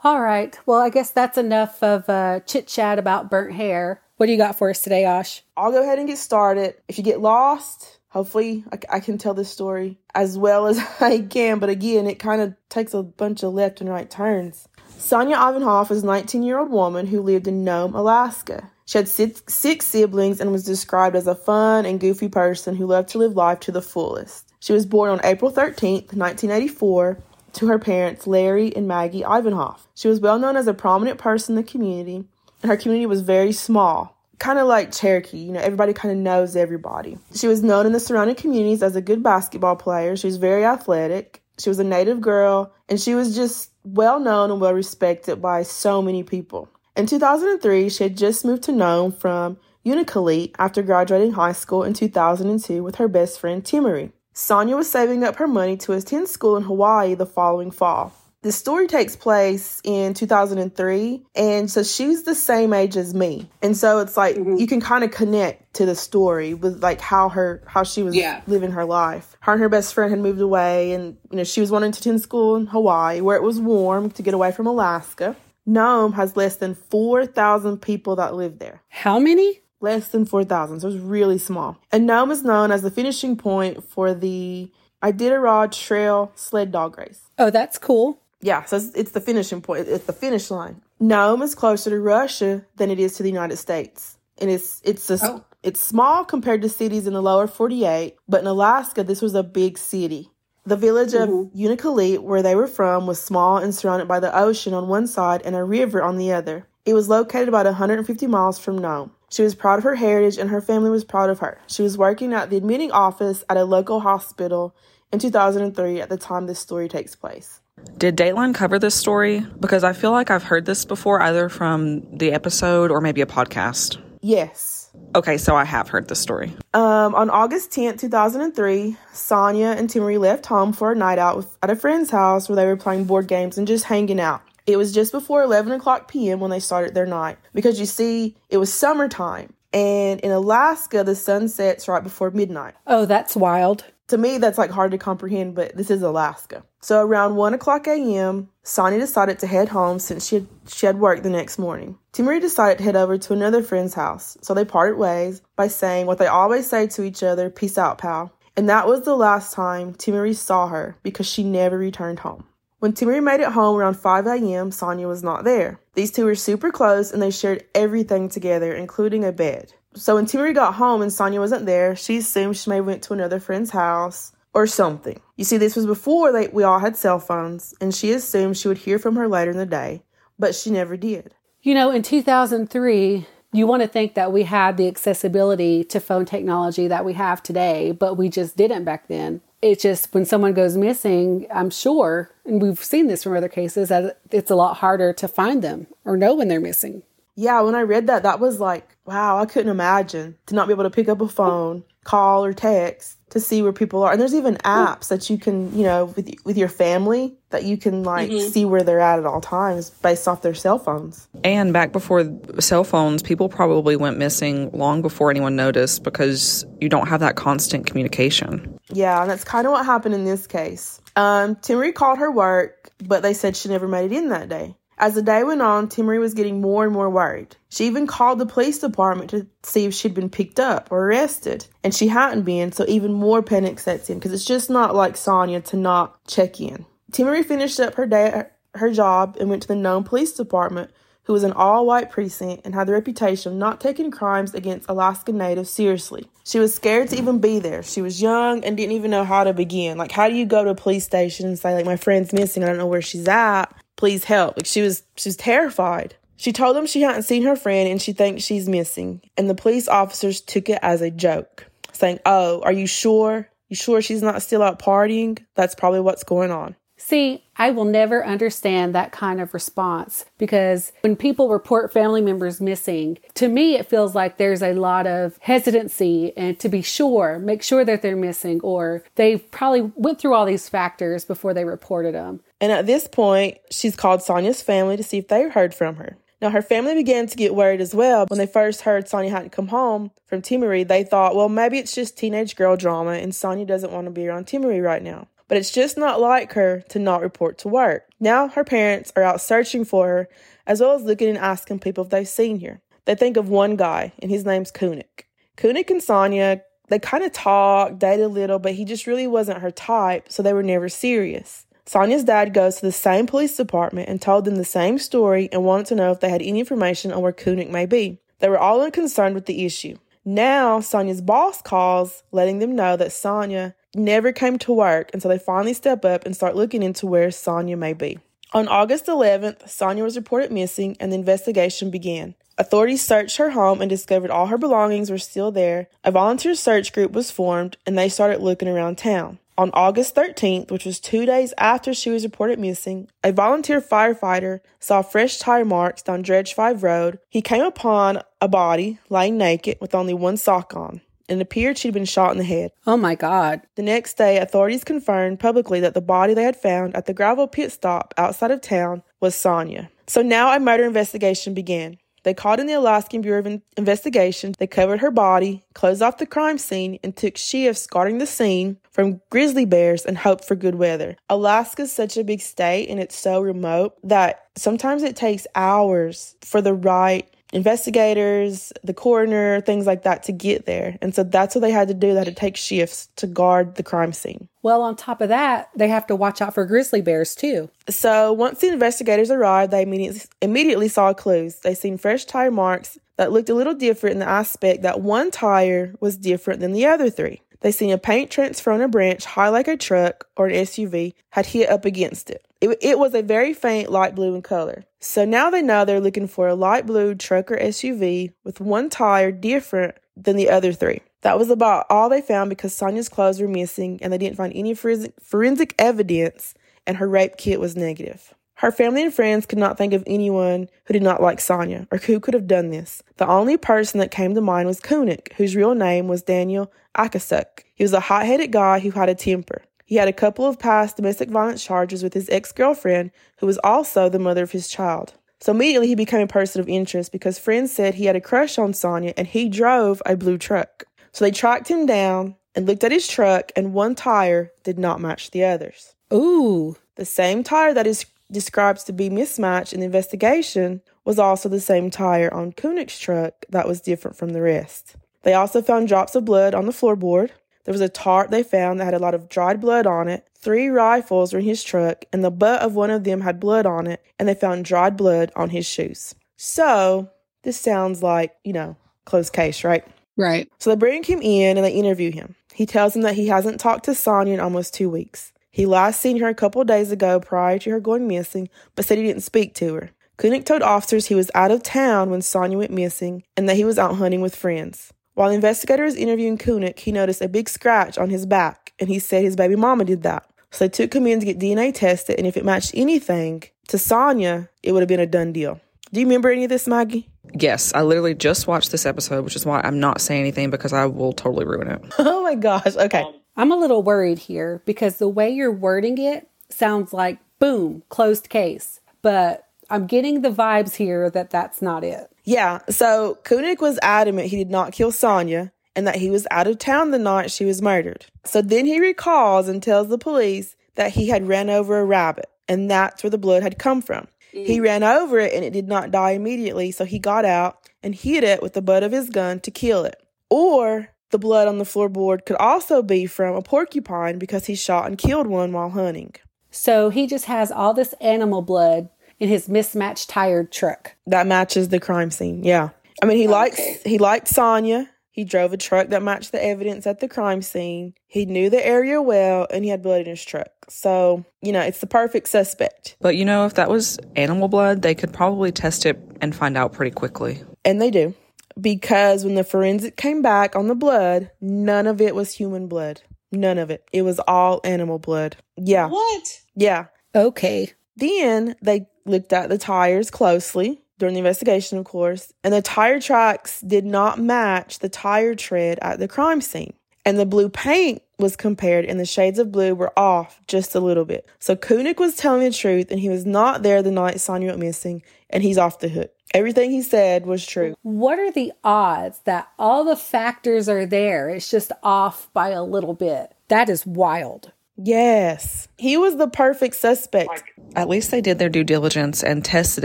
All 0.04 0.20
right. 0.20 0.58
Well, 0.66 0.80
I 0.80 0.90
guess 0.90 1.12
that's 1.12 1.38
enough 1.38 1.80
of 1.80 2.08
uh, 2.08 2.40
chit 2.40 2.66
chat 2.66 2.98
about 2.98 3.30
burnt 3.30 3.54
hair. 3.54 4.02
What 4.16 4.26
do 4.26 4.32
you 4.32 4.38
got 4.38 4.58
for 4.58 4.68
us 4.68 4.82
today, 4.82 5.04
Osh? 5.04 5.42
I'll 5.56 5.70
go 5.70 5.82
ahead 5.82 6.00
and 6.00 6.08
get 6.08 6.18
started. 6.18 6.74
If 6.88 6.98
you 6.98 7.04
get 7.04 7.20
lost, 7.20 8.00
hopefully 8.08 8.64
I 8.90 8.98
can 8.98 9.16
tell 9.16 9.34
this 9.34 9.50
story 9.50 9.98
as 10.12 10.36
well 10.36 10.66
as 10.66 10.84
I 11.00 11.20
can. 11.20 11.60
But 11.60 11.70
again, 11.70 12.08
it 12.08 12.18
kind 12.18 12.42
of 12.42 12.56
takes 12.68 12.94
a 12.94 13.04
bunch 13.04 13.44
of 13.44 13.54
left 13.54 13.80
and 13.80 13.88
right 13.88 14.10
turns. 14.10 14.68
Sonya 14.98 15.36
Ivanoff 15.36 15.92
is 15.92 16.02
a 16.02 16.06
19 16.06 16.42
year 16.42 16.58
old 16.58 16.70
woman 16.70 17.06
who 17.06 17.22
lived 17.22 17.46
in 17.46 17.62
Nome, 17.62 17.94
Alaska. 17.94 18.71
She 18.86 18.98
had 18.98 19.08
six, 19.08 19.42
six 19.48 19.86
siblings 19.86 20.40
and 20.40 20.52
was 20.52 20.64
described 20.64 21.16
as 21.16 21.26
a 21.26 21.34
fun 21.34 21.86
and 21.86 22.00
goofy 22.00 22.28
person 22.28 22.76
who 22.76 22.86
loved 22.86 23.10
to 23.10 23.18
live 23.18 23.36
life 23.36 23.60
to 23.60 23.72
the 23.72 23.82
fullest. 23.82 24.52
She 24.60 24.72
was 24.72 24.86
born 24.86 25.10
on 25.10 25.20
April 25.24 25.50
13th, 25.50 26.14
1984, 26.14 27.18
to 27.54 27.66
her 27.66 27.78
parents, 27.78 28.26
Larry 28.26 28.74
and 28.74 28.88
Maggie 28.88 29.22
Ivanoff. 29.22 29.80
She 29.94 30.08
was 30.08 30.20
well 30.20 30.38
known 30.38 30.56
as 30.56 30.66
a 30.66 30.74
prominent 30.74 31.18
person 31.18 31.56
in 31.56 31.64
the 31.64 31.70
community, 31.70 32.24
and 32.62 32.70
her 32.70 32.76
community 32.76 33.06
was 33.06 33.22
very 33.22 33.52
small 33.52 34.16
kind 34.42 34.58
of 34.58 34.66
like 34.66 34.90
Cherokee, 34.90 35.38
you 35.38 35.52
know, 35.52 35.60
everybody 35.60 35.92
kind 35.92 36.10
of 36.10 36.18
knows 36.18 36.56
everybody. 36.56 37.16
She 37.32 37.46
was 37.46 37.62
known 37.62 37.86
in 37.86 37.92
the 37.92 38.00
surrounding 38.00 38.34
communities 38.34 38.82
as 38.82 38.96
a 38.96 39.00
good 39.00 39.22
basketball 39.22 39.76
player. 39.76 40.16
She 40.16 40.26
was 40.26 40.36
very 40.36 40.64
athletic. 40.64 41.40
She 41.60 41.68
was 41.68 41.78
a 41.78 41.84
native 41.84 42.20
girl, 42.20 42.72
and 42.88 43.00
she 43.00 43.14
was 43.14 43.36
just 43.36 43.70
well 43.84 44.18
known 44.18 44.50
and 44.50 44.60
well 44.60 44.74
respected 44.74 45.40
by 45.40 45.62
so 45.62 46.02
many 46.02 46.24
people. 46.24 46.68
In 46.94 47.06
2003, 47.06 47.88
she 47.88 48.04
had 48.04 48.18
just 48.18 48.44
moved 48.44 48.64
to 48.64 48.72
Nome 48.72 49.12
from 49.12 49.56
Unalakleet 49.86 50.54
after 50.58 50.82
graduating 50.82 51.32
high 51.32 51.52
school 51.52 51.82
in 51.84 51.94
2002 51.94 52.82
with 52.82 52.96
her 52.96 53.08
best 53.08 53.40
friend 53.40 53.64
Timory. 53.64 54.12
Sonya 54.34 54.76
was 54.76 54.90
saving 54.90 55.24
up 55.24 55.36
her 55.36 55.46
money 55.46 55.76
to 55.78 55.94
attend 55.94 56.28
school 56.28 56.56
in 56.56 56.64
Hawaii 56.64 57.14
the 57.14 57.24
following 57.24 57.70
fall. 57.70 58.12
The 58.42 58.52
story 58.52 58.88
takes 58.88 59.14
place 59.16 59.80
in 59.84 60.14
2003, 60.14 61.22
and 61.34 61.70
so 61.70 61.82
she's 61.82 62.24
the 62.24 62.34
same 62.34 62.72
age 62.72 62.96
as 62.96 63.14
me, 63.14 63.48
and 63.62 63.76
so 63.76 64.00
it's 64.00 64.16
like 64.16 64.34
mm-hmm. 64.34 64.56
you 64.56 64.66
can 64.66 64.80
kind 64.80 65.04
of 65.04 65.12
connect 65.12 65.74
to 65.74 65.86
the 65.86 65.94
story 65.94 66.52
with 66.52 66.82
like 66.82 67.00
how 67.00 67.28
her 67.28 67.62
how 67.66 67.84
she 67.84 68.02
was 68.02 68.16
Yeah. 68.16 68.40
living 68.48 68.72
her 68.72 68.84
life. 68.84 69.36
Her 69.40 69.52
and 69.52 69.62
her 69.62 69.68
best 69.68 69.94
friend 69.94 70.10
had 70.10 70.18
moved 70.20 70.40
away, 70.40 70.92
and 70.92 71.16
you 71.30 71.36
know 71.36 71.44
she 71.44 71.60
was 71.60 71.70
wanting 71.70 71.92
to 71.92 72.00
attend 72.00 72.20
school 72.20 72.56
in 72.56 72.66
Hawaii 72.66 73.20
where 73.20 73.36
it 73.36 73.44
was 73.44 73.60
warm 73.60 74.10
to 74.10 74.22
get 74.22 74.34
away 74.34 74.50
from 74.50 74.66
Alaska. 74.66 75.36
Nome 75.66 76.12
has 76.14 76.36
less 76.36 76.56
than 76.56 76.74
4,000 76.74 77.78
people 77.80 78.16
that 78.16 78.34
live 78.34 78.58
there 78.58 78.82
How 78.88 79.18
many? 79.18 79.60
less 79.80 80.08
than 80.08 80.24
4,000, 80.24 80.80
so 80.80 80.88
it's 80.88 80.96
really 80.96 81.38
small. 81.38 81.76
And 81.90 82.06
Nome 82.06 82.30
is 82.30 82.44
known 82.44 82.70
as 82.70 82.82
the 82.82 82.90
finishing 82.90 83.36
point 83.36 83.82
for 83.82 84.14
the 84.14 84.70
Iditarod 85.02 85.72
Trail 85.72 86.30
sled 86.36 86.70
dog 86.70 86.96
race. 86.98 87.20
Oh, 87.38 87.50
that's 87.50 87.78
cool. 87.78 88.20
Yeah, 88.40 88.64
so 88.64 88.76
it's, 88.76 88.94
it's 88.94 89.10
the 89.12 89.20
finishing 89.20 89.60
point. 89.60 89.88
It's 89.88 90.04
the 90.06 90.12
finish 90.12 90.50
line. 90.50 90.82
Nome 91.00 91.42
is 91.42 91.54
closer 91.56 91.90
to 91.90 91.98
Russia 92.00 92.64
than 92.76 92.90
it 92.90 92.98
is 93.00 93.16
to 93.16 93.22
the 93.24 93.28
United 93.28 93.56
States, 93.56 94.18
and 94.38 94.50
it's 94.50 94.80
it's 94.84 95.10
a, 95.10 95.18
Oh. 95.22 95.44
it's 95.64 95.80
small 95.80 96.24
compared 96.24 96.62
to 96.62 96.68
cities 96.68 97.06
in 97.08 97.12
the 97.12 97.22
lower 97.22 97.46
48. 97.48 98.16
But 98.28 98.40
in 98.40 98.46
Alaska, 98.48 99.02
this 99.04 99.20
was 99.22 99.34
a 99.34 99.42
big 99.44 99.78
city. 99.78 100.30
The 100.64 100.76
village 100.76 101.14
of 101.14 101.28
mm-hmm. 101.28 101.58
Unalakleet, 101.58 102.20
where 102.20 102.42
they 102.42 102.54
were 102.54 102.68
from, 102.68 103.06
was 103.06 103.20
small 103.20 103.56
and 103.56 103.74
surrounded 103.74 104.06
by 104.06 104.20
the 104.20 104.36
ocean 104.36 104.74
on 104.74 104.88
one 104.88 105.06
side 105.06 105.42
and 105.44 105.56
a 105.56 105.64
river 105.64 106.02
on 106.02 106.16
the 106.16 106.32
other. 106.32 106.66
It 106.84 106.94
was 106.94 107.08
located 107.08 107.48
about 107.48 107.66
150 107.66 108.26
miles 108.26 108.58
from 108.58 108.78
Nome. 108.78 109.12
She 109.30 109.42
was 109.42 109.54
proud 109.54 109.78
of 109.78 109.84
her 109.84 109.94
heritage 109.94 110.36
and 110.36 110.50
her 110.50 110.60
family 110.60 110.90
was 110.90 111.04
proud 111.04 111.30
of 111.30 111.38
her. 111.38 111.58
She 111.66 111.82
was 111.82 111.96
working 111.96 112.32
at 112.32 112.50
the 112.50 112.56
admitting 112.56 112.92
office 112.92 113.44
at 113.48 113.56
a 113.56 113.64
local 113.64 114.00
hospital 114.00 114.74
in 115.12 115.18
2003 115.18 116.00
at 116.00 116.08
the 116.08 116.16
time 116.16 116.46
this 116.46 116.58
story 116.58 116.88
takes 116.88 117.14
place. 117.14 117.60
Did 117.96 118.16
Dateline 118.16 118.54
cover 118.54 118.78
this 118.78 118.94
story? 118.94 119.46
Because 119.58 119.84
I 119.84 119.92
feel 119.92 120.10
like 120.10 120.30
I've 120.30 120.42
heard 120.42 120.66
this 120.66 120.84
before, 120.84 121.20
either 121.22 121.48
from 121.48 122.16
the 122.16 122.32
episode 122.32 122.90
or 122.90 123.00
maybe 123.00 123.20
a 123.20 123.26
podcast. 123.26 123.98
Yes. 124.20 124.81
Okay, 125.14 125.36
so 125.36 125.56
I 125.56 125.64
have 125.64 125.88
heard 125.88 126.08
the 126.08 126.14
story. 126.14 126.52
Um, 126.74 127.14
on 127.14 127.28
August 127.28 127.70
10th, 127.70 128.00
2003, 128.00 128.96
Sonya 129.12 129.66
and 129.66 129.88
Timory 129.88 130.18
left 130.18 130.46
home 130.46 130.72
for 130.72 130.92
a 130.92 130.94
night 130.94 131.18
out 131.18 131.36
with, 131.36 131.58
at 131.62 131.70
a 131.70 131.76
friend's 131.76 132.10
house 132.10 132.48
where 132.48 132.56
they 132.56 132.66
were 132.66 132.76
playing 132.76 133.04
board 133.04 133.26
games 133.26 133.58
and 133.58 133.66
just 133.66 133.84
hanging 133.84 134.20
out. 134.20 134.42
It 134.66 134.76
was 134.76 134.92
just 134.92 135.12
before 135.12 135.42
11 135.42 135.72
o'clock 135.72 136.08
p.m. 136.08 136.40
when 136.40 136.50
they 136.50 136.60
started 136.60 136.94
their 136.94 137.06
night 137.06 137.36
because 137.52 137.80
you 137.80 137.86
see, 137.86 138.36
it 138.48 138.58
was 138.58 138.72
summertime. 138.72 139.52
And 139.72 140.20
in 140.20 140.30
Alaska, 140.30 141.02
the 141.02 141.14
sun 141.14 141.48
sets 141.48 141.88
right 141.88 142.02
before 142.02 142.30
midnight. 142.30 142.74
Oh, 142.86 143.04
that's 143.06 143.34
wild. 143.34 143.84
To 144.08 144.18
me, 144.18 144.38
that's 144.38 144.58
like 144.58 144.70
hard 144.70 144.92
to 144.92 144.98
comprehend, 144.98 145.54
but 145.54 145.76
this 145.76 145.90
is 145.90 146.02
Alaska. 146.02 146.62
So 146.80 147.00
around 147.00 147.36
1 147.36 147.54
o'clock 147.54 147.86
a.m., 147.86 148.50
Sonya 148.64 149.00
decided 149.00 149.40
to 149.40 149.48
head 149.48 149.70
home 149.70 149.98
since 149.98 150.28
she 150.28 150.36
had, 150.36 150.46
she 150.68 150.86
had 150.86 151.00
work 151.00 151.22
the 151.22 151.30
next 151.30 151.58
morning. 151.58 151.98
Timory 152.12 152.40
decided 152.40 152.78
to 152.78 152.84
head 152.84 152.94
over 152.94 153.18
to 153.18 153.32
another 153.32 153.60
friend's 153.60 153.94
house, 153.94 154.36
so 154.40 154.54
they 154.54 154.64
parted 154.64 154.96
ways 154.96 155.42
by 155.56 155.66
saying 155.66 156.06
what 156.06 156.18
they 156.18 156.28
always 156.28 156.68
say 156.68 156.86
to 156.86 157.02
each 157.02 157.24
other, 157.24 157.50
peace 157.50 157.76
out, 157.76 157.98
pal. 157.98 158.32
And 158.56 158.68
that 158.68 158.86
was 158.86 159.02
the 159.02 159.16
last 159.16 159.52
time 159.52 159.94
Timory 159.94 160.36
saw 160.36 160.68
her 160.68 160.96
because 161.02 161.26
she 161.26 161.42
never 161.42 161.76
returned 161.76 162.20
home. 162.20 162.44
When 162.78 162.92
Timory 162.92 163.22
made 163.22 163.40
it 163.40 163.52
home 163.52 163.76
around 163.76 163.94
5 163.94 164.26
a.m., 164.26 164.70
Sonya 164.70 165.08
was 165.08 165.24
not 165.24 165.42
there. 165.42 165.80
These 165.94 166.12
two 166.12 166.24
were 166.24 166.34
super 166.34 166.70
close 166.70 167.12
and 167.12 167.20
they 167.20 167.30
shared 167.30 167.64
everything 167.74 168.28
together, 168.28 168.72
including 168.72 169.24
a 169.24 169.32
bed. 169.32 169.72
So 169.94 170.14
when 170.14 170.26
Timory 170.26 170.54
got 170.54 170.74
home 170.74 171.02
and 171.02 171.12
Sonya 171.12 171.40
wasn't 171.40 171.66
there, 171.66 171.96
she 171.96 172.18
assumed 172.18 172.56
she 172.56 172.70
may 172.70 172.80
went 172.80 173.02
to 173.04 173.12
another 173.12 173.40
friend's 173.40 173.70
house 173.70 174.32
or 174.54 174.66
something. 174.66 175.20
You 175.36 175.44
see, 175.44 175.56
this 175.56 175.76
was 175.76 175.86
before 175.86 176.32
they, 176.32 176.48
we 176.48 176.62
all 176.62 176.78
had 176.78 176.96
cell 176.96 177.18
phones, 177.18 177.74
and 177.80 177.94
she 177.94 178.12
assumed 178.12 178.56
she 178.56 178.68
would 178.68 178.78
hear 178.78 178.98
from 178.98 179.16
her 179.16 179.28
later 179.28 179.50
in 179.50 179.56
the 179.56 179.66
day, 179.66 180.02
but 180.38 180.54
she 180.54 180.70
never 180.70 180.96
did. 180.96 181.34
You 181.62 181.74
know, 181.74 181.90
in 181.90 182.02
2003, 182.02 183.26
you 183.52 183.66
want 183.66 183.82
to 183.82 183.88
think 183.88 184.14
that 184.14 184.32
we 184.32 184.42
had 184.44 184.76
the 184.76 184.88
accessibility 184.88 185.84
to 185.84 186.00
phone 186.00 186.24
technology 186.24 186.88
that 186.88 187.04
we 187.04 187.12
have 187.14 187.42
today, 187.42 187.92
but 187.92 188.14
we 188.14 188.28
just 188.28 188.56
didn't 188.56 188.84
back 188.84 189.08
then. 189.08 189.40
It's 189.60 189.82
just 189.82 190.12
when 190.12 190.24
someone 190.24 190.54
goes 190.54 190.76
missing, 190.76 191.46
I'm 191.54 191.70
sure, 191.70 192.30
and 192.44 192.60
we've 192.60 192.82
seen 192.82 193.06
this 193.06 193.22
from 193.22 193.36
other 193.36 193.48
cases, 193.48 193.90
that 193.90 194.18
it's 194.30 194.50
a 194.50 194.56
lot 194.56 194.78
harder 194.78 195.12
to 195.12 195.28
find 195.28 195.62
them 195.62 195.86
or 196.04 196.16
know 196.16 196.34
when 196.34 196.48
they're 196.48 196.60
missing. 196.60 197.02
Yeah, 197.36 197.60
when 197.60 197.74
I 197.74 197.82
read 197.82 198.08
that, 198.08 198.24
that 198.24 198.40
was 198.40 198.58
like, 198.58 198.96
wow, 199.06 199.38
I 199.38 199.46
couldn't 199.46 199.70
imagine 199.70 200.36
to 200.46 200.54
not 200.54 200.66
be 200.66 200.72
able 200.72 200.84
to 200.84 200.90
pick 200.90 201.08
up 201.08 201.20
a 201.20 201.28
phone, 201.28 201.84
call, 202.04 202.44
or 202.44 202.52
text 202.52 203.18
to 203.32 203.40
see 203.40 203.62
where 203.62 203.72
people 203.72 204.02
are. 204.02 204.12
And 204.12 204.20
there's 204.20 204.34
even 204.34 204.56
apps 204.58 205.08
that 205.08 205.30
you 205.30 205.38
can, 205.38 205.74
you 205.76 205.84
know, 205.84 206.06
with 206.06 206.30
with 206.44 206.58
your 206.58 206.68
family 206.68 207.34
that 207.48 207.64
you 207.64 207.78
can 207.78 208.02
like 208.02 208.30
mm-hmm. 208.30 208.48
see 208.48 208.64
where 208.66 208.82
they're 208.82 209.00
at 209.00 209.18
at 209.18 209.24
all 209.24 209.40
times 209.40 209.88
based 209.90 210.28
off 210.28 210.42
their 210.42 210.54
cell 210.54 210.78
phones. 210.78 211.28
And 211.42 211.72
back 211.72 211.92
before 211.92 212.30
cell 212.60 212.84
phones, 212.84 213.22
people 213.22 213.48
probably 213.48 213.96
went 213.96 214.18
missing 214.18 214.70
long 214.72 215.00
before 215.00 215.30
anyone 215.30 215.56
noticed 215.56 216.02
because 216.02 216.66
you 216.80 216.90
don't 216.90 217.08
have 217.08 217.20
that 217.20 217.36
constant 217.36 217.86
communication. 217.86 218.78
Yeah, 218.90 219.22
and 219.22 219.30
that's 219.30 219.44
kind 219.44 219.66
of 219.66 219.72
what 219.72 219.86
happened 219.86 220.14
in 220.14 220.24
this 220.24 220.46
case. 220.46 221.00
Um, 221.16 221.56
Timmerie 221.56 221.94
called 221.94 222.18
her 222.18 222.30
work, 222.30 222.90
but 222.98 223.22
they 223.22 223.32
said 223.32 223.56
she 223.56 223.70
never 223.70 223.88
made 223.88 224.12
it 224.12 224.16
in 224.16 224.28
that 224.28 224.50
day. 224.50 224.74
As 224.98 225.14
the 225.14 225.22
day 225.22 225.42
went 225.42 225.62
on, 225.62 225.88
Timmerie 225.88 226.20
was 226.20 226.34
getting 226.34 226.60
more 226.60 226.84
and 226.84 226.92
more 226.92 227.10
worried. 227.10 227.56
She 227.70 227.86
even 227.86 228.06
called 228.06 228.38
the 228.38 228.46
police 228.46 228.78
department 228.78 229.30
to 229.30 229.46
see 229.62 229.84
if 229.84 229.94
she'd 229.94 230.14
been 230.14 230.30
picked 230.30 230.60
up 230.60 230.88
or 230.90 231.06
arrested, 231.06 231.66
and 231.82 231.94
she 231.94 232.08
hadn't 232.08 232.42
been, 232.42 232.72
so 232.72 232.84
even 232.86 233.12
more 233.12 233.42
panic 233.42 233.78
sets 233.80 234.10
in 234.10 234.18
because 234.18 234.32
it's 234.32 234.44
just 234.44 234.70
not 234.70 234.94
like 234.94 235.16
Sonya 235.16 235.60
to 235.62 235.76
not 235.76 236.24
check 236.26 236.60
in. 236.60 236.86
Timmerie 237.10 237.44
finished 237.44 237.80
up 237.80 237.94
her 237.94 238.06
day 238.06 238.44
her 238.74 238.90
job 238.90 239.36
and 239.38 239.50
went 239.50 239.62
to 239.62 239.68
the 239.68 239.76
Nome 239.76 240.04
Police 240.04 240.32
Department, 240.32 240.90
who 241.24 241.32
was 241.32 241.44
an 241.44 241.52
all-white 241.52 242.10
precinct 242.10 242.64
and 242.64 242.74
had 242.74 242.88
the 242.88 242.92
reputation 242.92 243.52
of 243.52 243.58
not 243.58 243.80
taking 243.80 244.10
crimes 244.10 244.54
against 244.54 244.88
Alaska 244.88 245.32
Natives 245.32 245.70
seriously. 245.70 246.26
She 246.44 246.58
was 246.58 246.74
scared 246.74 247.08
to 247.10 247.16
even 247.16 247.38
be 247.38 247.58
there. 247.58 247.82
She 247.82 248.02
was 248.02 248.20
young 248.20 248.64
and 248.64 248.76
didn't 248.76 248.94
even 248.94 249.10
know 249.10 249.24
how 249.24 249.44
to 249.44 249.52
begin. 249.52 249.98
Like, 249.98 250.10
how 250.10 250.28
do 250.28 250.34
you 250.34 250.46
go 250.46 250.64
to 250.64 250.70
a 250.70 250.74
police 250.74 251.04
station 251.04 251.46
and 251.46 251.58
say, 251.58 251.74
like, 251.74 251.84
my 251.84 251.96
friend's 251.96 252.32
missing, 252.32 252.64
I 252.64 252.66
don't 252.66 252.78
know 252.78 252.86
where 252.86 253.02
she's 253.02 253.28
at? 253.28 253.72
Please 253.96 254.24
help. 254.24 254.56
Like 254.56 254.66
she 254.66 254.82
was 254.82 255.02
she 255.16 255.28
was 255.28 255.36
terrified. 255.36 256.16
She 256.36 256.52
told 256.52 256.74
them 256.74 256.86
she 256.86 257.02
hadn't 257.02 257.22
seen 257.22 257.44
her 257.44 257.54
friend 257.54 257.88
and 257.88 258.02
she 258.02 258.12
thinks 258.12 258.42
she's 258.42 258.68
missing. 258.68 259.20
And 259.36 259.48
the 259.48 259.54
police 259.54 259.86
officers 259.86 260.40
took 260.40 260.68
it 260.68 260.80
as 260.82 261.00
a 261.00 261.10
joke, 261.10 261.66
saying, 261.92 262.18
Oh, 262.26 262.60
are 262.62 262.72
you 262.72 262.86
sure? 262.86 263.48
You 263.68 263.76
sure 263.76 264.02
she's 264.02 264.22
not 264.22 264.42
still 264.42 264.62
out 264.62 264.80
partying? 264.80 265.38
That's 265.54 265.76
probably 265.76 266.00
what's 266.00 266.24
going 266.24 266.50
on. 266.50 266.74
See, 267.04 267.42
I 267.56 267.72
will 267.72 267.84
never 267.84 268.24
understand 268.24 268.94
that 268.94 269.10
kind 269.10 269.40
of 269.40 269.54
response 269.54 270.24
because 270.38 270.92
when 271.00 271.16
people 271.16 271.48
report 271.48 271.92
family 271.92 272.20
members 272.20 272.60
missing, 272.60 273.18
to 273.34 273.48
me 273.48 273.74
it 273.74 273.88
feels 273.88 274.14
like 274.14 274.36
there's 274.36 274.62
a 274.62 274.74
lot 274.74 275.08
of 275.08 275.36
hesitancy 275.40 276.32
and 276.36 276.58
to 276.60 276.68
be 276.68 276.80
sure, 276.80 277.40
make 277.40 277.64
sure 277.64 277.84
that 277.84 278.02
they're 278.02 278.14
missing, 278.14 278.60
or 278.60 279.02
they 279.16 279.36
probably 279.36 279.90
went 279.96 280.20
through 280.20 280.34
all 280.34 280.46
these 280.46 280.68
factors 280.68 281.24
before 281.24 281.52
they 281.52 281.64
reported 281.64 282.14
them. 282.14 282.40
And 282.62 282.72
at 282.72 282.86
this 282.86 283.06
point, 283.06 283.58
she's 283.70 283.94
called 283.94 284.22
Sonya's 284.22 284.62
family 284.62 284.96
to 284.96 285.02
see 285.02 285.18
if 285.18 285.28
they 285.28 285.50
heard 285.50 285.74
from 285.74 285.96
her. 285.96 286.16
Now, 286.40 286.48
her 286.48 286.62
family 286.62 286.94
began 286.94 287.26
to 287.26 287.36
get 287.36 287.54
worried 287.54 287.82
as 287.82 287.94
well. 287.94 288.24
When 288.28 288.38
they 288.38 288.46
first 288.46 288.80
heard 288.80 289.06
Sonya 289.06 289.30
hadn't 289.30 289.52
come 289.52 289.68
home 289.68 290.10
from 290.24 290.40
Timmerie, 290.40 290.88
they 290.88 291.04
thought, 291.04 291.36
well, 291.36 291.50
maybe 291.50 291.76
it's 291.76 291.94
just 291.94 292.16
teenage 292.16 292.56
girl 292.56 292.76
drama 292.76 293.12
and 293.12 293.34
Sonya 293.34 293.66
doesn't 293.66 293.92
want 293.92 294.06
to 294.06 294.10
be 294.10 294.26
around 294.26 294.46
Timmerie 294.46 294.82
right 294.82 295.02
now 295.02 295.28
but 295.52 295.58
it's 295.58 295.70
just 295.70 295.98
not 295.98 296.18
like 296.18 296.54
her 296.54 296.82
to 296.88 296.98
not 296.98 297.20
report 297.20 297.58
to 297.58 297.68
work. 297.68 298.08
Now 298.18 298.48
her 298.48 298.64
parents 298.64 299.12
are 299.16 299.22
out 299.22 299.38
searching 299.38 299.84
for 299.84 300.08
her, 300.08 300.28
as 300.66 300.80
well 300.80 300.94
as 300.94 301.02
looking 301.02 301.28
and 301.28 301.36
asking 301.36 301.80
people 301.80 302.04
if 302.04 302.10
they've 302.10 302.26
seen 302.26 302.58
her. 302.60 302.80
They 303.04 303.14
think 303.14 303.36
of 303.36 303.50
one 303.50 303.76
guy, 303.76 304.14
and 304.20 304.30
his 304.30 304.46
name's 304.46 304.72
Kunik. 304.72 305.24
Kunik 305.58 305.90
and 305.90 306.02
Sonya, 306.02 306.62
they 306.88 306.98
kind 306.98 307.22
of 307.22 307.32
talked, 307.32 307.98
dated 307.98 308.24
a 308.24 308.28
little, 308.28 308.58
but 308.58 308.72
he 308.72 308.86
just 308.86 309.06
really 309.06 309.26
wasn't 309.26 309.60
her 309.60 309.70
type, 309.70 310.32
so 310.32 310.42
they 310.42 310.54
were 310.54 310.62
never 310.62 310.88
serious. 310.88 311.66
Sonya's 311.84 312.24
dad 312.24 312.54
goes 312.54 312.76
to 312.76 312.82
the 312.82 312.92
same 312.92 313.26
police 313.26 313.56
department 313.56 314.08
and 314.08 314.20
told 314.20 314.44
them 314.44 314.56
the 314.56 314.64
same 314.64 314.98
story 314.98 315.48
and 315.52 315.64
wanted 315.64 315.86
to 315.86 315.94
know 315.94 316.12
if 316.12 316.20
they 316.20 316.28
had 316.28 316.42
any 316.42 316.60
information 316.60 317.12
on 317.12 317.22
where 317.22 317.32
Kunik 317.32 317.70
may 317.70 317.86
be. 317.86 318.18
They 318.38 318.48
were 318.48 318.58
all 318.58 318.82
unconcerned 318.82 319.34
with 319.34 319.46
the 319.46 319.64
issue. 319.64 319.96
Now, 320.24 320.78
Sonya's 320.80 321.20
boss 321.20 321.60
calls, 321.60 322.22
letting 322.30 322.60
them 322.60 322.76
know 322.76 322.96
that 322.96 323.12
Sonya 323.12 323.74
never 323.94 324.32
came 324.32 324.58
to 324.58 324.72
work 324.72 325.10
until 325.12 325.28
they 325.28 325.38
finally 325.38 325.74
step 325.74 326.04
up 326.04 326.24
and 326.24 326.34
start 326.34 326.54
looking 326.54 326.82
into 326.82 327.06
where 327.06 327.30
Sonya 327.30 327.76
may 327.76 327.92
be. 327.92 328.20
On 328.54 328.68
August 328.68 329.06
11th, 329.06 329.68
Sonya 329.68 330.04
was 330.04 330.16
reported 330.16 330.52
missing 330.52 330.96
and 331.00 331.10
the 331.10 331.16
investigation 331.16 331.90
began. 331.90 332.34
Authorities 332.58 333.02
searched 333.02 333.38
her 333.38 333.50
home 333.50 333.80
and 333.80 333.88
discovered 333.88 334.30
all 334.30 334.46
her 334.46 334.58
belongings 334.58 335.10
were 335.10 335.18
still 335.18 335.50
there. 335.50 335.88
A 336.04 336.12
volunteer 336.12 336.54
search 336.54 336.92
group 336.92 337.12
was 337.12 337.30
formed 337.30 337.76
and 337.86 337.96
they 337.96 338.08
started 338.08 338.40
looking 338.40 338.68
around 338.68 338.98
town. 338.98 339.38
On 339.58 339.70
August 339.74 340.14
13th, 340.14 340.70
which 340.70 340.84
was 340.84 340.98
two 340.98 341.26
days 341.26 341.52
after 341.58 341.92
she 341.92 342.10
was 342.10 342.24
reported 342.24 342.58
missing, 342.58 343.08
a 343.22 343.32
volunteer 343.32 343.80
firefighter 343.80 344.60
saw 344.80 345.02
fresh 345.02 345.38
tire 345.38 345.64
marks 345.64 346.02
down 346.02 346.22
Dredge 346.22 346.54
5 346.54 346.82
Road. 346.82 347.18
He 347.28 347.42
came 347.42 347.62
upon 347.62 348.22
a 348.40 348.48
body 348.48 348.98
lying 349.08 349.36
naked 349.36 349.78
with 349.80 349.94
only 349.94 350.14
one 350.14 350.36
sock 350.36 350.74
on 350.74 351.02
and 351.28 351.40
it 351.40 351.42
appeared 351.42 351.78
she'd 351.78 351.94
been 351.94 352.04
shot 352.04 352.32
in 352.32 352.38
the 352.38 352.44
head. 352.44 352.72
Oh 352.86 352.96
my 352.96 353.14
God. 353.14 353.62
The 353.76 353.82
next 353.82 354.18
day, 354.18 354.38
authorities 354.38 354.84
confirmed 354.84 355.40
publicly 355.40 355.80
that 355.80 355.94
the 355.94 356.00
body 356.00 356.34
they 356.34 356.42
had 356.42 356.56
found 356.56 356.94
at 356.94 357.06
the 357.06 357.14
gravel 357.14 357.46
pit 357.46 357.72
stop 357.72 358.12
outside 358.18 358.50
of 358.50 358.60
town 358.60 359.02
was 359.20 359.34
Sonya. 359.34 359.90
So 360.06 360.20
now 360.20 360.54
a 360.54 360.60
murder 360.60 360.84
investigation 360.84 361.54
began. 361.54 361.96
They 362.22 362.34
called 362.34 362.60
in 362.60 362.66
the 362.66 362.74
Alaskan 362.74 363.22
Bureau 363.22 363.40
of 363.40 363.60
Investigation. 363.76 364.54
They 364.58 364.66
covered 364.66 365.00
her 365.00 365.10
body, 365.10 365.64
closed 365.74 366.02
off 366.02 366.18
the 366.18 366.26
crime 366.26 366.58
scene, 366.58 366.98
and 367.02 367.16
took 367.16 367.36
shifts 367.36 367.86
guarding 367.86 368.18
the 368.18 368.26
scene 368.26 368.78
from 368.90 369.20
grizzly 369.30 369.64
bears 369.64 370.04
and 370.04 370.18
hoped 370.18 370.44
for 370.44 370.54
good 370.54 370.76
weather. 370.76 371.16
Alaska's 371.28 371.92
such 371.92 372.16
a 372.16 372.24
big 372.24 372.40
state 372.40 372.88
and 372.88 373.00
it's 373.00 373.16
so 373.16 373.40
remote 373.40 373.96
that 374.04 374.46
sometimes 374.56 375.02
it 375.02 375.16
takes 375.16 375.46
hours 375.54 376.36
for 376.42 376.60
the 376.60 376.74
right 376.74 377.28
investigators, 377.52 378.72
the 378.82 378.94
coroner, 378.94 379.60
things 379.60 379.86
like 379.86 380.02
that 380.02 380.22
to 380.24 380.32
get 380.32 380.66
there. 380.66 380.96
And 381.00 381.14
so 381.14 381.22
that's 381.22 381.54
what 381.54 381.60
they 381.60 381.70
had 381.70 381.88
to 381.88 381.94
do. 381.94 382.12
They 382.12 382.18
had 382.18 382.26
to 382.26 382.32
take 382.32 382.56
shifts 382.56 383.08
to 383.16 383.26
guard 383.26 383.74
the 383.74 383.82
crime 383.82 384.12
scene. 384.12 384.48
Well, 384.62 384.82
on 384.82 384.96
top 384.96 385.20
of 385.20 385.28
that, 385.28 385.68
they 385.76 385.88
have 385.88 386.06
to 386.06 386.16
watch 386.16 386.40
out 386.40 386.54
for 386.54 386.64
grizzly 386.64 387.02
bears 387.02 387.34
too. 387.34 387.70
So 387.88 388.32
once 388.32 388.60
the 388.60 388.68
investigators 388.68 389.30
arrived, 389.30 389.72
they 389.72 389.82
immediately, 389.82 390.22
immediately 390.40 390.88
saw 390.88 391.12
clues. 391.12 391.60
They 391.60 391.74
seen 391.74 391.98
fresh 391.98 392.24
tire 392.24 392.50
marks 392.50 392.98
that 393.16 393.32
looked 393.32 393.50
a 393.50 393.54
little 393.54 393.74
different 393.74 394.14
in 394.14 394.20
the 394.20 394.28
aspect 394.28 394.82
that 394.82 395.00
one 395.00 395.30
tire 395.30 395.94
was 396.00 396.16
different 396.16 396.60
than 396.60 396.72
the 396.72 396.86
other 396.86 397.10
three. 397.10 397.42
They 397.60 397.70
seen 397.70 397.90
a 397.90 397.98
paint 397.98 398.30
transfer 398.30 398.72
on 398.72 398.80
a 398.80 398.88
branch 398.88 399.24
high 399.24 399.48
like 399.48 399.68
a 399.68 399.76
truck 399.76 400.26
or 400.36 400.46
an 400.48 400.54
SUV 400.54 401.14
had 401.30 401.46
hit 401.46 401.68
up 401.68 401.84
against 401.84 402.30
it. 402.30 402.44
It, 402.62 402.78
it 402.80 402.98
was 402.98 403.12
a 403.12 403.22
very 403.22 403.52
faint 403.54 403.90
light 403.90 404.14
blue 404.14 404.36
in 404.36 404.42
color. 404.42 404.84
So 405.00 405.24
now 405.24 405.50
they 405.50 405.62
know 405.62 405.84
they're 405.84 406.00
looking 406.00 406.28
for 406.28 406.46
a 406.46 406.54
light 406.54 406.86
blue 406.86 407.16
truck 407.16 407.50
or 407.50 407.56
SUV 407.56 408.32
with 408.44 408.60
one 408.60 408.88
tire 408.88 409.32
different 409.32 409.96
than 410.16 410.36
the 410.36 410.48
other 410.48 410.72
three. 410.72 411.00
That 411.22 411.40
was 411.40 411.50
about 411.50 411.86
all 411.90 412.08
they 412.08 412.20
found 412.20 412.50
because 412.50 412.72
Sonya's 412.72 413.08
clothes 413.08 413.40
were 413.40 413.48
missing 413.48 413.98
and 414.00 414.12
they 414.12 414.18
didn't 414.18 414.36
find 414.36 414.52
any 414.54 414.74
forensic 414.74 415.74
evidence 415.76 416.54
and 416.86 416.98
her 416.98 417.08
rape 417.08 417.36
kit 417.36 417.58
was 417.58 417.74
negative. 417.74 418.32
Her 418.54 418.70
family 418.70 419.02
and 419.02 419.12
friends 419.12 419.44
could 419.44 419.58
not 419.58 419.76
think 419.76 419.92
of 419.92 420.04
anyone 420.06 420.68
who 420.84 420.92
did 420.92 421.02
not 421.02 421.20
like 421.20 421.40
Sonya 421.40 421.88
or 421.90 421.98
who 421.98 422.20
could 422.20 422.34
have 422.34 422.46
done 422.46 422.70
this. 422.70 423.02
The 423.16 423.26
only 423.26 423.56
person 423.56 423.98
that 423.98 424.12
came 424.12 424.36
to 424.36 424.40
mind 424.40 424.68
was 424.68 424.78
Kunik, 424.78 425.32
whose 425.32 425.56
real 425.56 425.74
name 425.74 426.06
was 426.06 426.22
Daniel 426.22 426.72
Akasuk. 426.94 427.64
He 427.74 427.82
was 427.82 427.92
a 427.92 427.98
hot 427.98 428.24
headed 428.24 428.52
guy 428.52 428.78
who 428.78 428.92
had 428.92 429.08
a 429.08 429.16
temper. 429.16 429.62
He 429.84 429.96
had 429.96 430.08
a 430.08 430.12
couple 430.12 430.46
of 430.46 430.58
past 430.58 430.96
domestic 430.96 431.28
violence 431.28 431.64
charges 431.64 432.02
with 432.02 432.14
his 432.14 432.28
ex 432.30 432.52
girlfriend, 432.52 433.10
who 433.38 433.46
was 433.46 433.58
also 433.58 434.08
the 434.08 434.18
mother 434.18 434.42
of 434.42 434.52
his 434.52 434.68
child. 434.68 435.14
So 435.40 435.52
immediately 435.52 435.88
he 435.88 435.96
became 435.96 436.20
a 436.20 436.26
person 436.26 436.60
of 436.60 436.68
interest 436.68 437.10
because 437.10 437.38
friends 437.38 437.72
said 437.72 437.94
he 437.94 438.04
had 438.04 438.14
a 438.14 438.20
crush 438.20 438.58
on 438.58 438.74
Sonya 438.74 439.12
and 439.16 439.26
he 439.26 439.48
drove 439.48 440.00
a 440.06 440.16
blue 440.16 440.38
truck. 440.38 440.84
So 441.10 441.24
they 441.24 441.32
tracked 441.32 441.68
him 441.68 441.84
down 441.84 442.36
and 442.54 442.66
looked 442.66 442.84
at 442.84 442.92
his 442.92 443.08
truck, 443.08 443.50
and 443.56 443.72
one 443.72 443.94
tire 443.94 444.52
did 444.62 444.78
not 444.78 445.00
match 445.00 445.30
the 445.30 445.44
others. 445.44 445.94
Ooh. 446.12 446.76
The 446.96 447.04
same 447.04 447.42
tire 447.42 447.72
that 447.74 447.86
is 447.86 448.04
described 448.30 448.86
to 448.86 448.92
be 448.92 449.10
mismatched 449.10 449.72
in 449.72 449.80
the 449.80 449.86
investigation 449.86 450.82
was 451.04 451.18
also 451.18 451.48
the 451.48 451.60
same 451.60 451.90
tire 451.90 452.32
on 452.32 452.52
Kunik's 452.52 452.98
truck 452.98 453.46
that 453.48 453.66
was 453.66 453.80
different 453.80 454.16
from 454.16 454.30
the 454.30 454.42
rest. 454.42 454.96
They 455.22 455.34
also 455.34 455.62
found 455.62 455.88
drops 455.88 456.14
of 456.14 456.24
blood 456.24 456.54
on 456.54 456.66
the 456.66 456.72
floorboard, 456.72 457.30
there 457.64 457.72
was 457.72 457.80
a 457.80 457.88
tart 457.88 458.30
they 458.30 458.42
found 458.42 458.80
that 458.80 458.84
had 458.84 458.94
a 458.94 458.98
lot 458.98 459.14
of 459.14 459.28
dried 459.28 459.60
blood 459.60 459.86
on 459.86 460.08
it. 460.08 460.26
Three 460.34 460.68
rifles 460.68 461.32
were 461.32 461.38
in 461.38 461.44
his 461.44 461.62
truck, 461.62 462.04
and 462.12 462.24
the 462.24 462.30
butt 462.30 462.62
of 462.62 462.74
one 462.74 462.90
of 462.90 463.04
them 463.04 463.20
had 463.20 463.38
blood 463.38 463.66
on 463.66 463.86
it, 463.86 464.04
and 464.18 464.28
they 464.28 464.34
found 464.34 464.64
dried 464.64 464.96
blood 464.96 465.30
on 465.36 465.50
his 465.50 465.66
shoes. 465.66 466.14
So, 466.36 467.10
this 467.42 467.60
sounds 467.60 468.02
like, 468.02 468.34
you 468.44 468.52
know, 468.52 468.76
closed 469.04 469.32
case, 469.32 469.64
right? 469.64 469.84
Right. 470.16 470.50
So 470.58 470.70
they 470.70 470.76
bring 470.76 471.02
him 471.04 471.20
in 471.22 471.56
and 471.56 471.64
they 471.64 471.72
interview 471.72 472.10
him. 472.12 472.34
He 472.52 472.66
tells 472.66 472.92
them 472.92 473.02
that 473.02 473.14
he 473.14 473.28
hasn't 473.28 473.60
talked 473.60 473.84
to 473.86 473.94
Sonya 473.94 474.34
in 474.34 474.40
almost 474.40 474.74
two 474.74 474.90
weeks. 474.90 475.32
He 475.50 475.66
last 475.66 476.00
seen 476.00 476.18
her 476.20 476.28
a 476.28 476.34
couple 476.34 476.62
days 476.64 476.90
ago 476.90 477.20
prior 477.20 477.58
to 477.60 477.70
her 477.70 477.80
going 477.80 478.06
missing, 478.06 478.48
but 478.74 478.84
said 478.84 478.98
he 478.98 479.04
didn't 479.04 479.22
speak 479.22 479.54
to 479.56 479.74
her. 479.74 479.90
Kunik 480.18 480.44
told 480.44 480.62
officers 480.62 481.06
he 481.06 481.14
was 481.14 481.30
out 481.34 481.50
of 481.50 481.62
town 481.62 482.10
when 482.10 482.22
Sonya 482.22 482.58
went 482.58 482.70
missing 482.70 483.24
and 483.36 483.48
that 483.48 483.56
he 483.56 483.64
was 483.64 483.78
out 483.78 483.96
hunting 483.96 484.20
with 484.20 484.36
friends. 484.36 484.92
While 485.14 485.30
investigators 485.30 485.42
investigator 485.42 485.84
was 485.84 485.96
interviewing 485.96 486.38
Kunik, 486.38 486.78
he 486.78 486.92
noticed 486.92 487.20
a 487.20 487.28
big 487.28 487.48
scratch 487.48 487.98
on 487.98 488.10
his 488.10 488.24
back, 488.24 488.72
and 488.78 488.88
he 488.88 488.98
said 488.98 489.22
his 489.22 489.36
baby 489.36 489.56
mama 489.56 489.84
did 489.84 490.02
that. 490.02 490.28
So 490.50 490.64
they 490.64 490.68
took 490.70 490.94
him 490.94 491.06
in 491.06 491.20
to 491.20 491.26
get 491.26 491.38
DNA 491.38 491.74
tested, 491.74 492.16
and 492.18 492.26
if 492.26 492.36
it 492.36 492.44
matched 492.44 492.72
anything 492.74 493.42
to 493.68 493.78
Sonya, 493.78 494.48
it 494.62 494.72
would 494.72 494.80
have 494.80 494.88
been 494.88 495.00
a 495.00 495.06
done 495.06 495.32
deal. 495.32 495.60
Do 495.92 496.00
you 496.00 496.06
remember 496.06 496.30
any 496.30 496.44
of 496.44 496.50
this, 496.50 496.66
Maggie? 496.66 497.08
Yes, 497.34 497.72
I 497.74 497.82
literally 497.82 498.14
just 498.14 498.46
watched 498.46 498.70
this 498.70 498.86
episode, 498.86 499.24
which 499.24 499.36
is 499.36 499.44
why 499.44 499.60
I'm 499.62 499.80
not 499.80 500.00
saying 500.00 500.20
anything 500.20 500.50
because 500.50 500.72
I 500.72 500.86
will 500.86 501.12
totally 501.12 501.44
ruin 501.44 501.68
it. 501.68 501.82
oh 501.98 502.22
my 502.22 502.34
gosh. 502.34 502.76
Okay. 502.76 503.04
I'm 503.36 503.52
a 503.52 503.56
little 503.56 503.82
worried 503.82 504.18
here 504.18 504.62
because 504.64 504.96
the 504.96 505.08
way 505.08 505.30
you're 505.30 505.52
wording 505.52 505.98
it 505.98 506.28
sounds 506.48 506.92
like 506.92 507.18
boom, 507.38 507.82
closed 507.88 508.28
case. 508.28 508.80
But 509.00 509.48
I'm 509.70 509.86
getting 509.86 510.20
the 510.20 510.30
vibes 510.30 510.76
here 510.76 511.08
that 511.10 511.30
that's 511.30 511.62
not 511.62 511.84
it. 511.84 512.11
Yeah. 512.24 512.60
So 512.68 513.18
Kunik 513.24 513.60
was 513.60 513.78
adamant 513.82 514.28
he 514.28 514.36
did 514.36 514.50
not 514.50 514.72
kill 514.72 514.92
Sonya 514.92 515.52
and 515.74 515.86
that 515.86 515.96
he 515.96 516.10
was 516.10 516.26
out 516.30 516.46
of 516.46 516.58
town 516.58 516.90
the 516.90 516.98
night 516.98 517.30
she 517.30 517.44
was 517.44 517.62
murdered. 517.62 518.06
So 518.24 518.42
then 518.42 518.66
he 518.66 518.80
recalls 518.80 519.48
and 519.48 519.62
tells 519.62 519.88
the 519.88 519.98
police 519.98 520.56
that 520.74 520.92
he 520.92 521.08
had 521.08 521.28
ran 521.28 521.50
over 521.50 521.78
a 521.78 521.84
rabbit 521.84 522.26
and 522.48 522.70
that's 522.70 523.02
where 523.02 523.10
the 523.10 523.18
blood 523.18 523.42
had 523.42 523.58
come 523.58 523.82
from. 523.82 524.06
Mm. 524.34 524.46
He 524.46 524.60
ran 524.60 524.82
over 524.82 525.18
it 525.18 525.32
and 525.32 525.44
it 525.44 525.52
did 525.52 525.68
not 525.68 525.90
die 525.90 526.12
immediately, 526.12 526.70
so 526.70 526.84
he 526.84 526.98
got 526.98 527.24
out 527.24 527.58
and 527.82 527.94
hit 527.94 528.24
it 528.24 528.42
with 528.42 528.54
the 528.54 528.62
butt 528.62 528.82
of 528.82 528.92
his 528.92 529.10
gun 529.10 529.40
to 529.40 529.50
kill 529.50 529.84
it. 529.84 529.96
Or 530.30 530.88
the 531.10 531.18
blood 531.18 531.48
on 531.48 531.58
the 531.58 531.64
floorboard 531.64 532.24
could 532.24 532.36
also 532.36 532.82
be 532.82 533.06
from 533.06 533.34
a 533.34 533.42
porcupine 533.42 534.18
because 534.18 534.46
he 534.46 534.54
shot 534.54 534.86
and 534.86 534.96
killed 534.96 535.26
one 535.26 535.52
while 535.52 535.70
hunting. 535.70 536.14
So 536.50 536.90
he 536.90 537.06
just 537.06 537.26
has 537.26 537.50
all 537.50 537.74
this 537.74 537.94
animal 538.00 538.42
blood 538.42 538.88
in 539.22 539.28
his 539.28 539.48
mismatched 539.48 540.10
tired 540.10 540.50
truck. 540.50 540.96
That 541.06 541.28
matches 541.28 541.68
the 541.68 541.78
crime 541.78 542.10
scene. 542.10 542.42
Yeah. 542.42 542.70
I 543.00 543.06
mean, 543.06 543.18
he 543.18 543.28
okay. 543.28 543.32
likes 543.32 543.82
he 543.84 543.98
liked 543.98 544.26
Sonya. 544.26 544.90
He 545.12 545.22
drove 545.24 545.52
a 545.52 545.56
truck 545.56 545.90
that 545.90 546.02
matched 546.02 546.32
the 546.32 546.44
evidence 546.44 546.88
at 546.88 546.98
the 546.98 547.06
crime 547.06 547.40
scene. 547.40 547.94
He 548.08 548.26
knew 548.26 548.50
the 548.50 548.66
area 548.66 549.00
well 549.00 549.46
and 549.48 549.62
he 549.62 549.70
had 549.70 549.80
blood 549.80 550.00
in 550.00 550.06
his 550.06 550.24
truck. 550.24 550.48
So, 550.68 551.24
you 551.40 551.52
know, 551.52 551.60
it's 551.60 551.78
the 551.78 551.86
perfect 551.86 552.28
suspect. 552.28 552.96
But, 553.00 553.14
you 553.14 553.24
know, 553.24 553.46
if 553.46 553.54
that 553.54 553.70
was 553.70 553.98
animal 554.16 554.48
blood, 554.48 554.82
they 554.82 554.94
could 554.94 555.12
probably 555.12 555.52
test 555.52 555.86
it 555.86 556.00
and 556.20 556.34
find 556.34 556.56
out 556.56 556.72
pretty 556.72 556.90
quickly. 556.90 557.42
And 557.64 557.80
they 557.80 557.92
do. 557.92 558.14
Because 558.60 559.24
when 559.24 559.36
the 559.36 559.44
forensic 559.44 559.96
came 559.96 560.20
back 560.20 560.56
on 560.56 560.66
the 560.66 560.74
blood, 560.74 561.30
none 561.40 561.86
of 561.86 562.00
it 562.00 562.16
was 562.16 562.32
human 562.32 562.66
blood. 562.66 563.02
None 563.30 563.58
of 563.58 563.70
it. 563.70 563.84
It 563.92 564.02
was 564.02 564.18
all 564.26 564.60
animal 564.64 564.98
blood. 564.98 565.36
Yeah. 565.56 565.86
What? 565.86 566.40
Yeah. 566.56 566.86
Okay. 567.14 567.72
Then 567.96 568.56
they 568.62 568.88
looked 569.04 569.32
at 569.32 569.48
the 569.48 569.58
tires 569.58 570.10
closely 570.10 570.80
during 570.98 571.14
the 571.14 571.20
investigation, 571.20 571.78
of 571.78 571.84
course, 571.84 572.32
and 572.44 572.54
the 572.54 572.62
tire 572.62 573.00
tracks 573.00 573.60
did 573.60 573.84
not 573.84 574.18
match 574.18 574.78
the 574.78 574.88
tire 574.88 575.34
tread 575.34 575.78
at 575.82 575.98
the 575.98 576.08
crime 576.08 576.40
scene. 576.40 576.74
And 577.04 577.18
the 577.18 577.26
blue 577.26 577.48
paint 577.48 578.02
was 578.18 578.36
compared, 578.36 578.84
and 578.84 579.00
the 579.00 579.04
shades 579.04 579.40
of 579.40 579.50
blue 579.50 579.74
were 579.74 579.98
off 579.98 580.40
just 580.46 580.76
a 580.76 580.80
little 580.80 581.04
bit. 581.04 581.28
So 581.40 581.56
Kunik 581.56 581.98
was 581.98 582.14
telling 582.14 582.44
the 582.44 582.56
truth, 582.56 582.92
and 582.92 583.00
he 583.00 583.08
was 583.08 583.26
not 583.26 583.64
there 583.64 583.82
the 583.82 583.90
night 583.90 584.20
Sonya 584.20 584.48
went 584.48 584.60
missing, 584.60 585.02
and 585.28 585.42
he's 585.42 585.58
off 585.58 585.80
the 585.80 585.88
hook. 585.88 586.12
Everything 586.32 586.70
he 586.70 586.80
said 586.80 587.26
was 587.26 587.44
true. 587.44 587.74
What 587.82 588.20
are 588.20 588.30
the 588.30 588.52
odds 588.62 589.18
that 589.24 589.48
all 589.58 589.84
the 589.84 589.96
factors 589.96 590.68
are 590.68 590.86
there? 590.86 591.28
It's 591.28 591.50
just 591.50 591.72
off 591.82 592.32
by 592.32 592.50
a 592.50 592.62
little 592.62 592.94
bit. 592.94 593.34
That 593.48 593.68
is 593.68 593.84
wild. 593.84 594.52
Yes. 594.76 595.68
He 595.76 595.96
was 595.96 596.16
the 596.16 596.28
perfect 596.28 596.76
suspect. 596.76 597.44
At 597.76 597.88
least 597.88 598.10
they 598.10 598.20
did 598.20 598.38
their 598.38 598.48
due 598.48 598.64
diligence 598.64 599.22
and 599.22 599.44
tested 599.44 599.84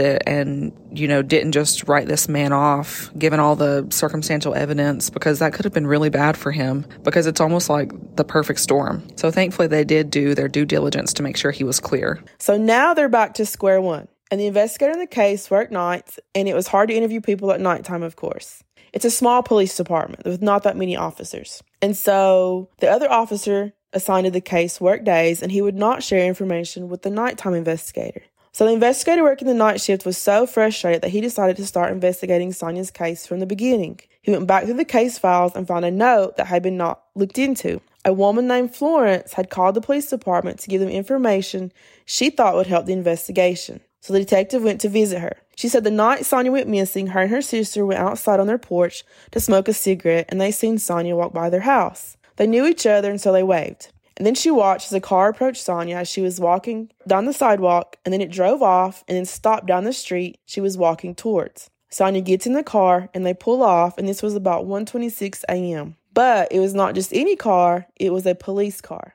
it 0.00 0.22
and, 0.26 0.72
you 0.92 1.08
know, 1.08 1.22
didn't 1.22 1.52
just 1.52 1.88
write 1.88 2.06
this 2.06 2.28
man 2.28 2.52
off 2.52 3.10
given 3.18 3.40
all 3.40 3.56
the 3.56 3.86
circumstantial 3.90 4.54
evidence 4.54 5.10
because 5.10 5.38
that 5.38 5.52
could 5.52 5.64
have 5.64 5.74
been 5.74 5.86
really 5.86 6.10
bad 6.10 6.36
for 6.36 6.52
him 6.52 6.86
because 7.02 7.26
it's 7.26 7.40
almost 7.40 7.68
like 7.68 7.90
the 8.16 8.24
perfect 8.24 8.60
storm. 8.60 9.06
So 9.16 9.30
thankfully 9.30 9.68
they 9.68 9.84
did 9.84 10.10
do 10.10 10.34
their 10.34 10.48
due 10.48 10.64
diligence 10.64 11.12
to 11.14 11.22
make 11.22 11.36
sure 11.36 11.50
he 11.50 11.64
was 11.64 11.80
clear. 11.80 12.22
So 12.38 12.56
now 12.56 12.94
they're 12.94 13.08
back 13.08 13.34
to 13.34 13.46
square 13.46 13.80
one. 13.80 14.08
And 14.30 14.40
the 14.40 14.46
investigator 14.46 14.92
in 14.92 14.98
the 14.98 15.06
case 15.06 15.50
worked 15.50 15.72
nights 15.72 16.18
and 16.34 16.48
it 16.48 16.54
was 16.54 16.66
hard 16.66 16.88
to 16.88 16.94
interview 16.94 17.20
people 17.20 17.52
at 17.52 17.60
nighttime, 17.60 18.02
of 18.02 18.16
course. 18.16 18.62
It's 18.92 19.04
a 19.04 19.10
small 19.10 19.42
police 19.42 19.76
department 19.76 20.24
with 20.24 20.42
not 20.42 20.62
that 20.62 20.76
many 20.76 20.96
officers. 20.96 21.62
And 21.82 21.96
so 21.96 22.70
the 22.78 22.90
other 22.90 23.10
officer 23.10 23.74
assigned 23.92 24.24
to 24.26 24.30
the 24.30 24.40
case 24.40 24.80
worked 24.80 25.04
days 25.04 25.42
and 25.42 25.52
he 25.52 25.62
would 25.62 25.74
not 25.74 26.02
share 26.02 26.26
information 26.26 26.88
with 26.88 27.02
the 27.02 27.10
nighttime 27.10 27.54
investigator. 27.54 28.22
So 28.52 28.66
the 28.66 28.72
investigator 28.72 29.22
working 29.22 29.46
the 29.46 29.54
night 29.54 29.80
shift 29.80 30.04
was 30.04 30.18
so 30.18 30.46
frustrated 30.46 31.02
that 31.02 31.10
he 31.10 31.20
decided 31.20 31.56
to 31.58 31.66
start 31.66 31.92
investigating 31.92 32.52
Sonya's 32.52 32.90
case 32.90 33.26
from 33.26 33.40
the 33.40 33.46
beginning. 33.46 34.00
He 34.20 34.32
went 34.32 34.46
back 34.46 34.64
through 34.64 34.74
the 34.74 34.84
case 34.84 35.16
files 35.16 35.52
and 35.54 35.66
found 35.66 35.84
a 35.84 35.90
note 35.90 36.36
that 36.36 36.48
had 36.48 36.62
been 36.62 36.76
not 36.76 37.02
looked 37.14 37.38
into. 37.38 37.80
A 38.04 38.12
woman 38.12 38.46
named 38.46 38.74
Florence 38.74 39.34
had 39.34 39.50
called 39.50 39.76
the 39.76 39.80
police 39.80 40.10
department 40.10 40.58
to 40.60 40.68
give 40.68 40.80
them 40.80 40.88
information 40.88 41.72
she 42.04 42.30
thought 42.30 42.56
would 42.56 42.66
help 42.66 42.86
the 42.86 42.92
investigation. 42.92 43.80
So 44.00 44.12
the 44.12 44.20
detective 44.20 44.62
went 44.62 44.80
to 44.80 44.88
visit 44.88 45.20
her. 45.20 45.36
She 45.56 45.68
said 45.68 45.84
the 45.84 45.90
night 45.90 46.26
Sonya 46.26 46.52
went 46.52 46.68
missing, 46.68 47.08
her 47.08 47.20
and 47.20 47.30
her 47.30 47.42
sister 47.42 47.86
went 47.86 48.00
outside 48.00 48.40
on 48.40 48.46
their 48.46 48.58
porch 48.58 49.04
to 49.32 49.40
smoke 49.40 49.68
a 49.68 49.72
cigarette 49.72 50.26
and 50.28 50.40
they 50.40 50.50
seen 50.50 50.78
Sonya 50.78 51.16
walk 51.16 51.32
by 51.32 51.50
their 51.50 51.60
house. 51.60 52.16
They 52.38 52.46
knew 52.46 52.66
each 52.66 52.86
other 52.86 53.10
and 53.10 53.20
so 53.20 53.32
they 53.32 53.42
waved. 53.42 53.90
And 54.16 54.26
then 54.26 54.34
she 54.34 54.50
watched 54.50 54.86
as 54.86 54.92
a 54.92 55.00
car 55.00 55.28
approached 55.28 55.62
Sonya 55.62 55.96
as 55.96 56.08
she 56.08 56.20
was 56.20 56.40
walking 56.40 56.90
down 57.06 57.26
the 57.26 57.32
sidewalk, 57.32 57.96
and 58.04 58.12
then 58.12 58.20
it 58.20 58.32
drove 58.32 58.62
off 58.62 59.04
and 59.06 59.16
then 59.16 59.24
stopped 59.24 59.66
down 59.66 59.84
the 59.84 59.92
street 59.92 60.40
she 60.44 60.60
was 60.60 60.78
walking 60.78 61.14
towards. 61.14 61.70
Sonya 61.88 62.20
gets 62.20 62.46
in 62.46 62.52
the 62.52 62.62
car 62.62 63.08
and 63.14 63.24
they 63.24 63.34
pull 63.34 63.62
off, 63.62 63.96
and 63.98 64.08
this 64.08 64.22
was 64.22 64.34
about 64.34 64.66
1:26 64.66 65.44
a.m. 65.48 65.96
But 66.14 66.50
it 66.50 66.58
was 66.58 66.74
not 66.74 66.94
just 66.94 67.12
any 67.12 67.36
car, 67.36 67.86
it 67.96 68.12
was 68.12 68.26
a 68.26 68.34
police 68.34 68.80
car. 68.80 69.14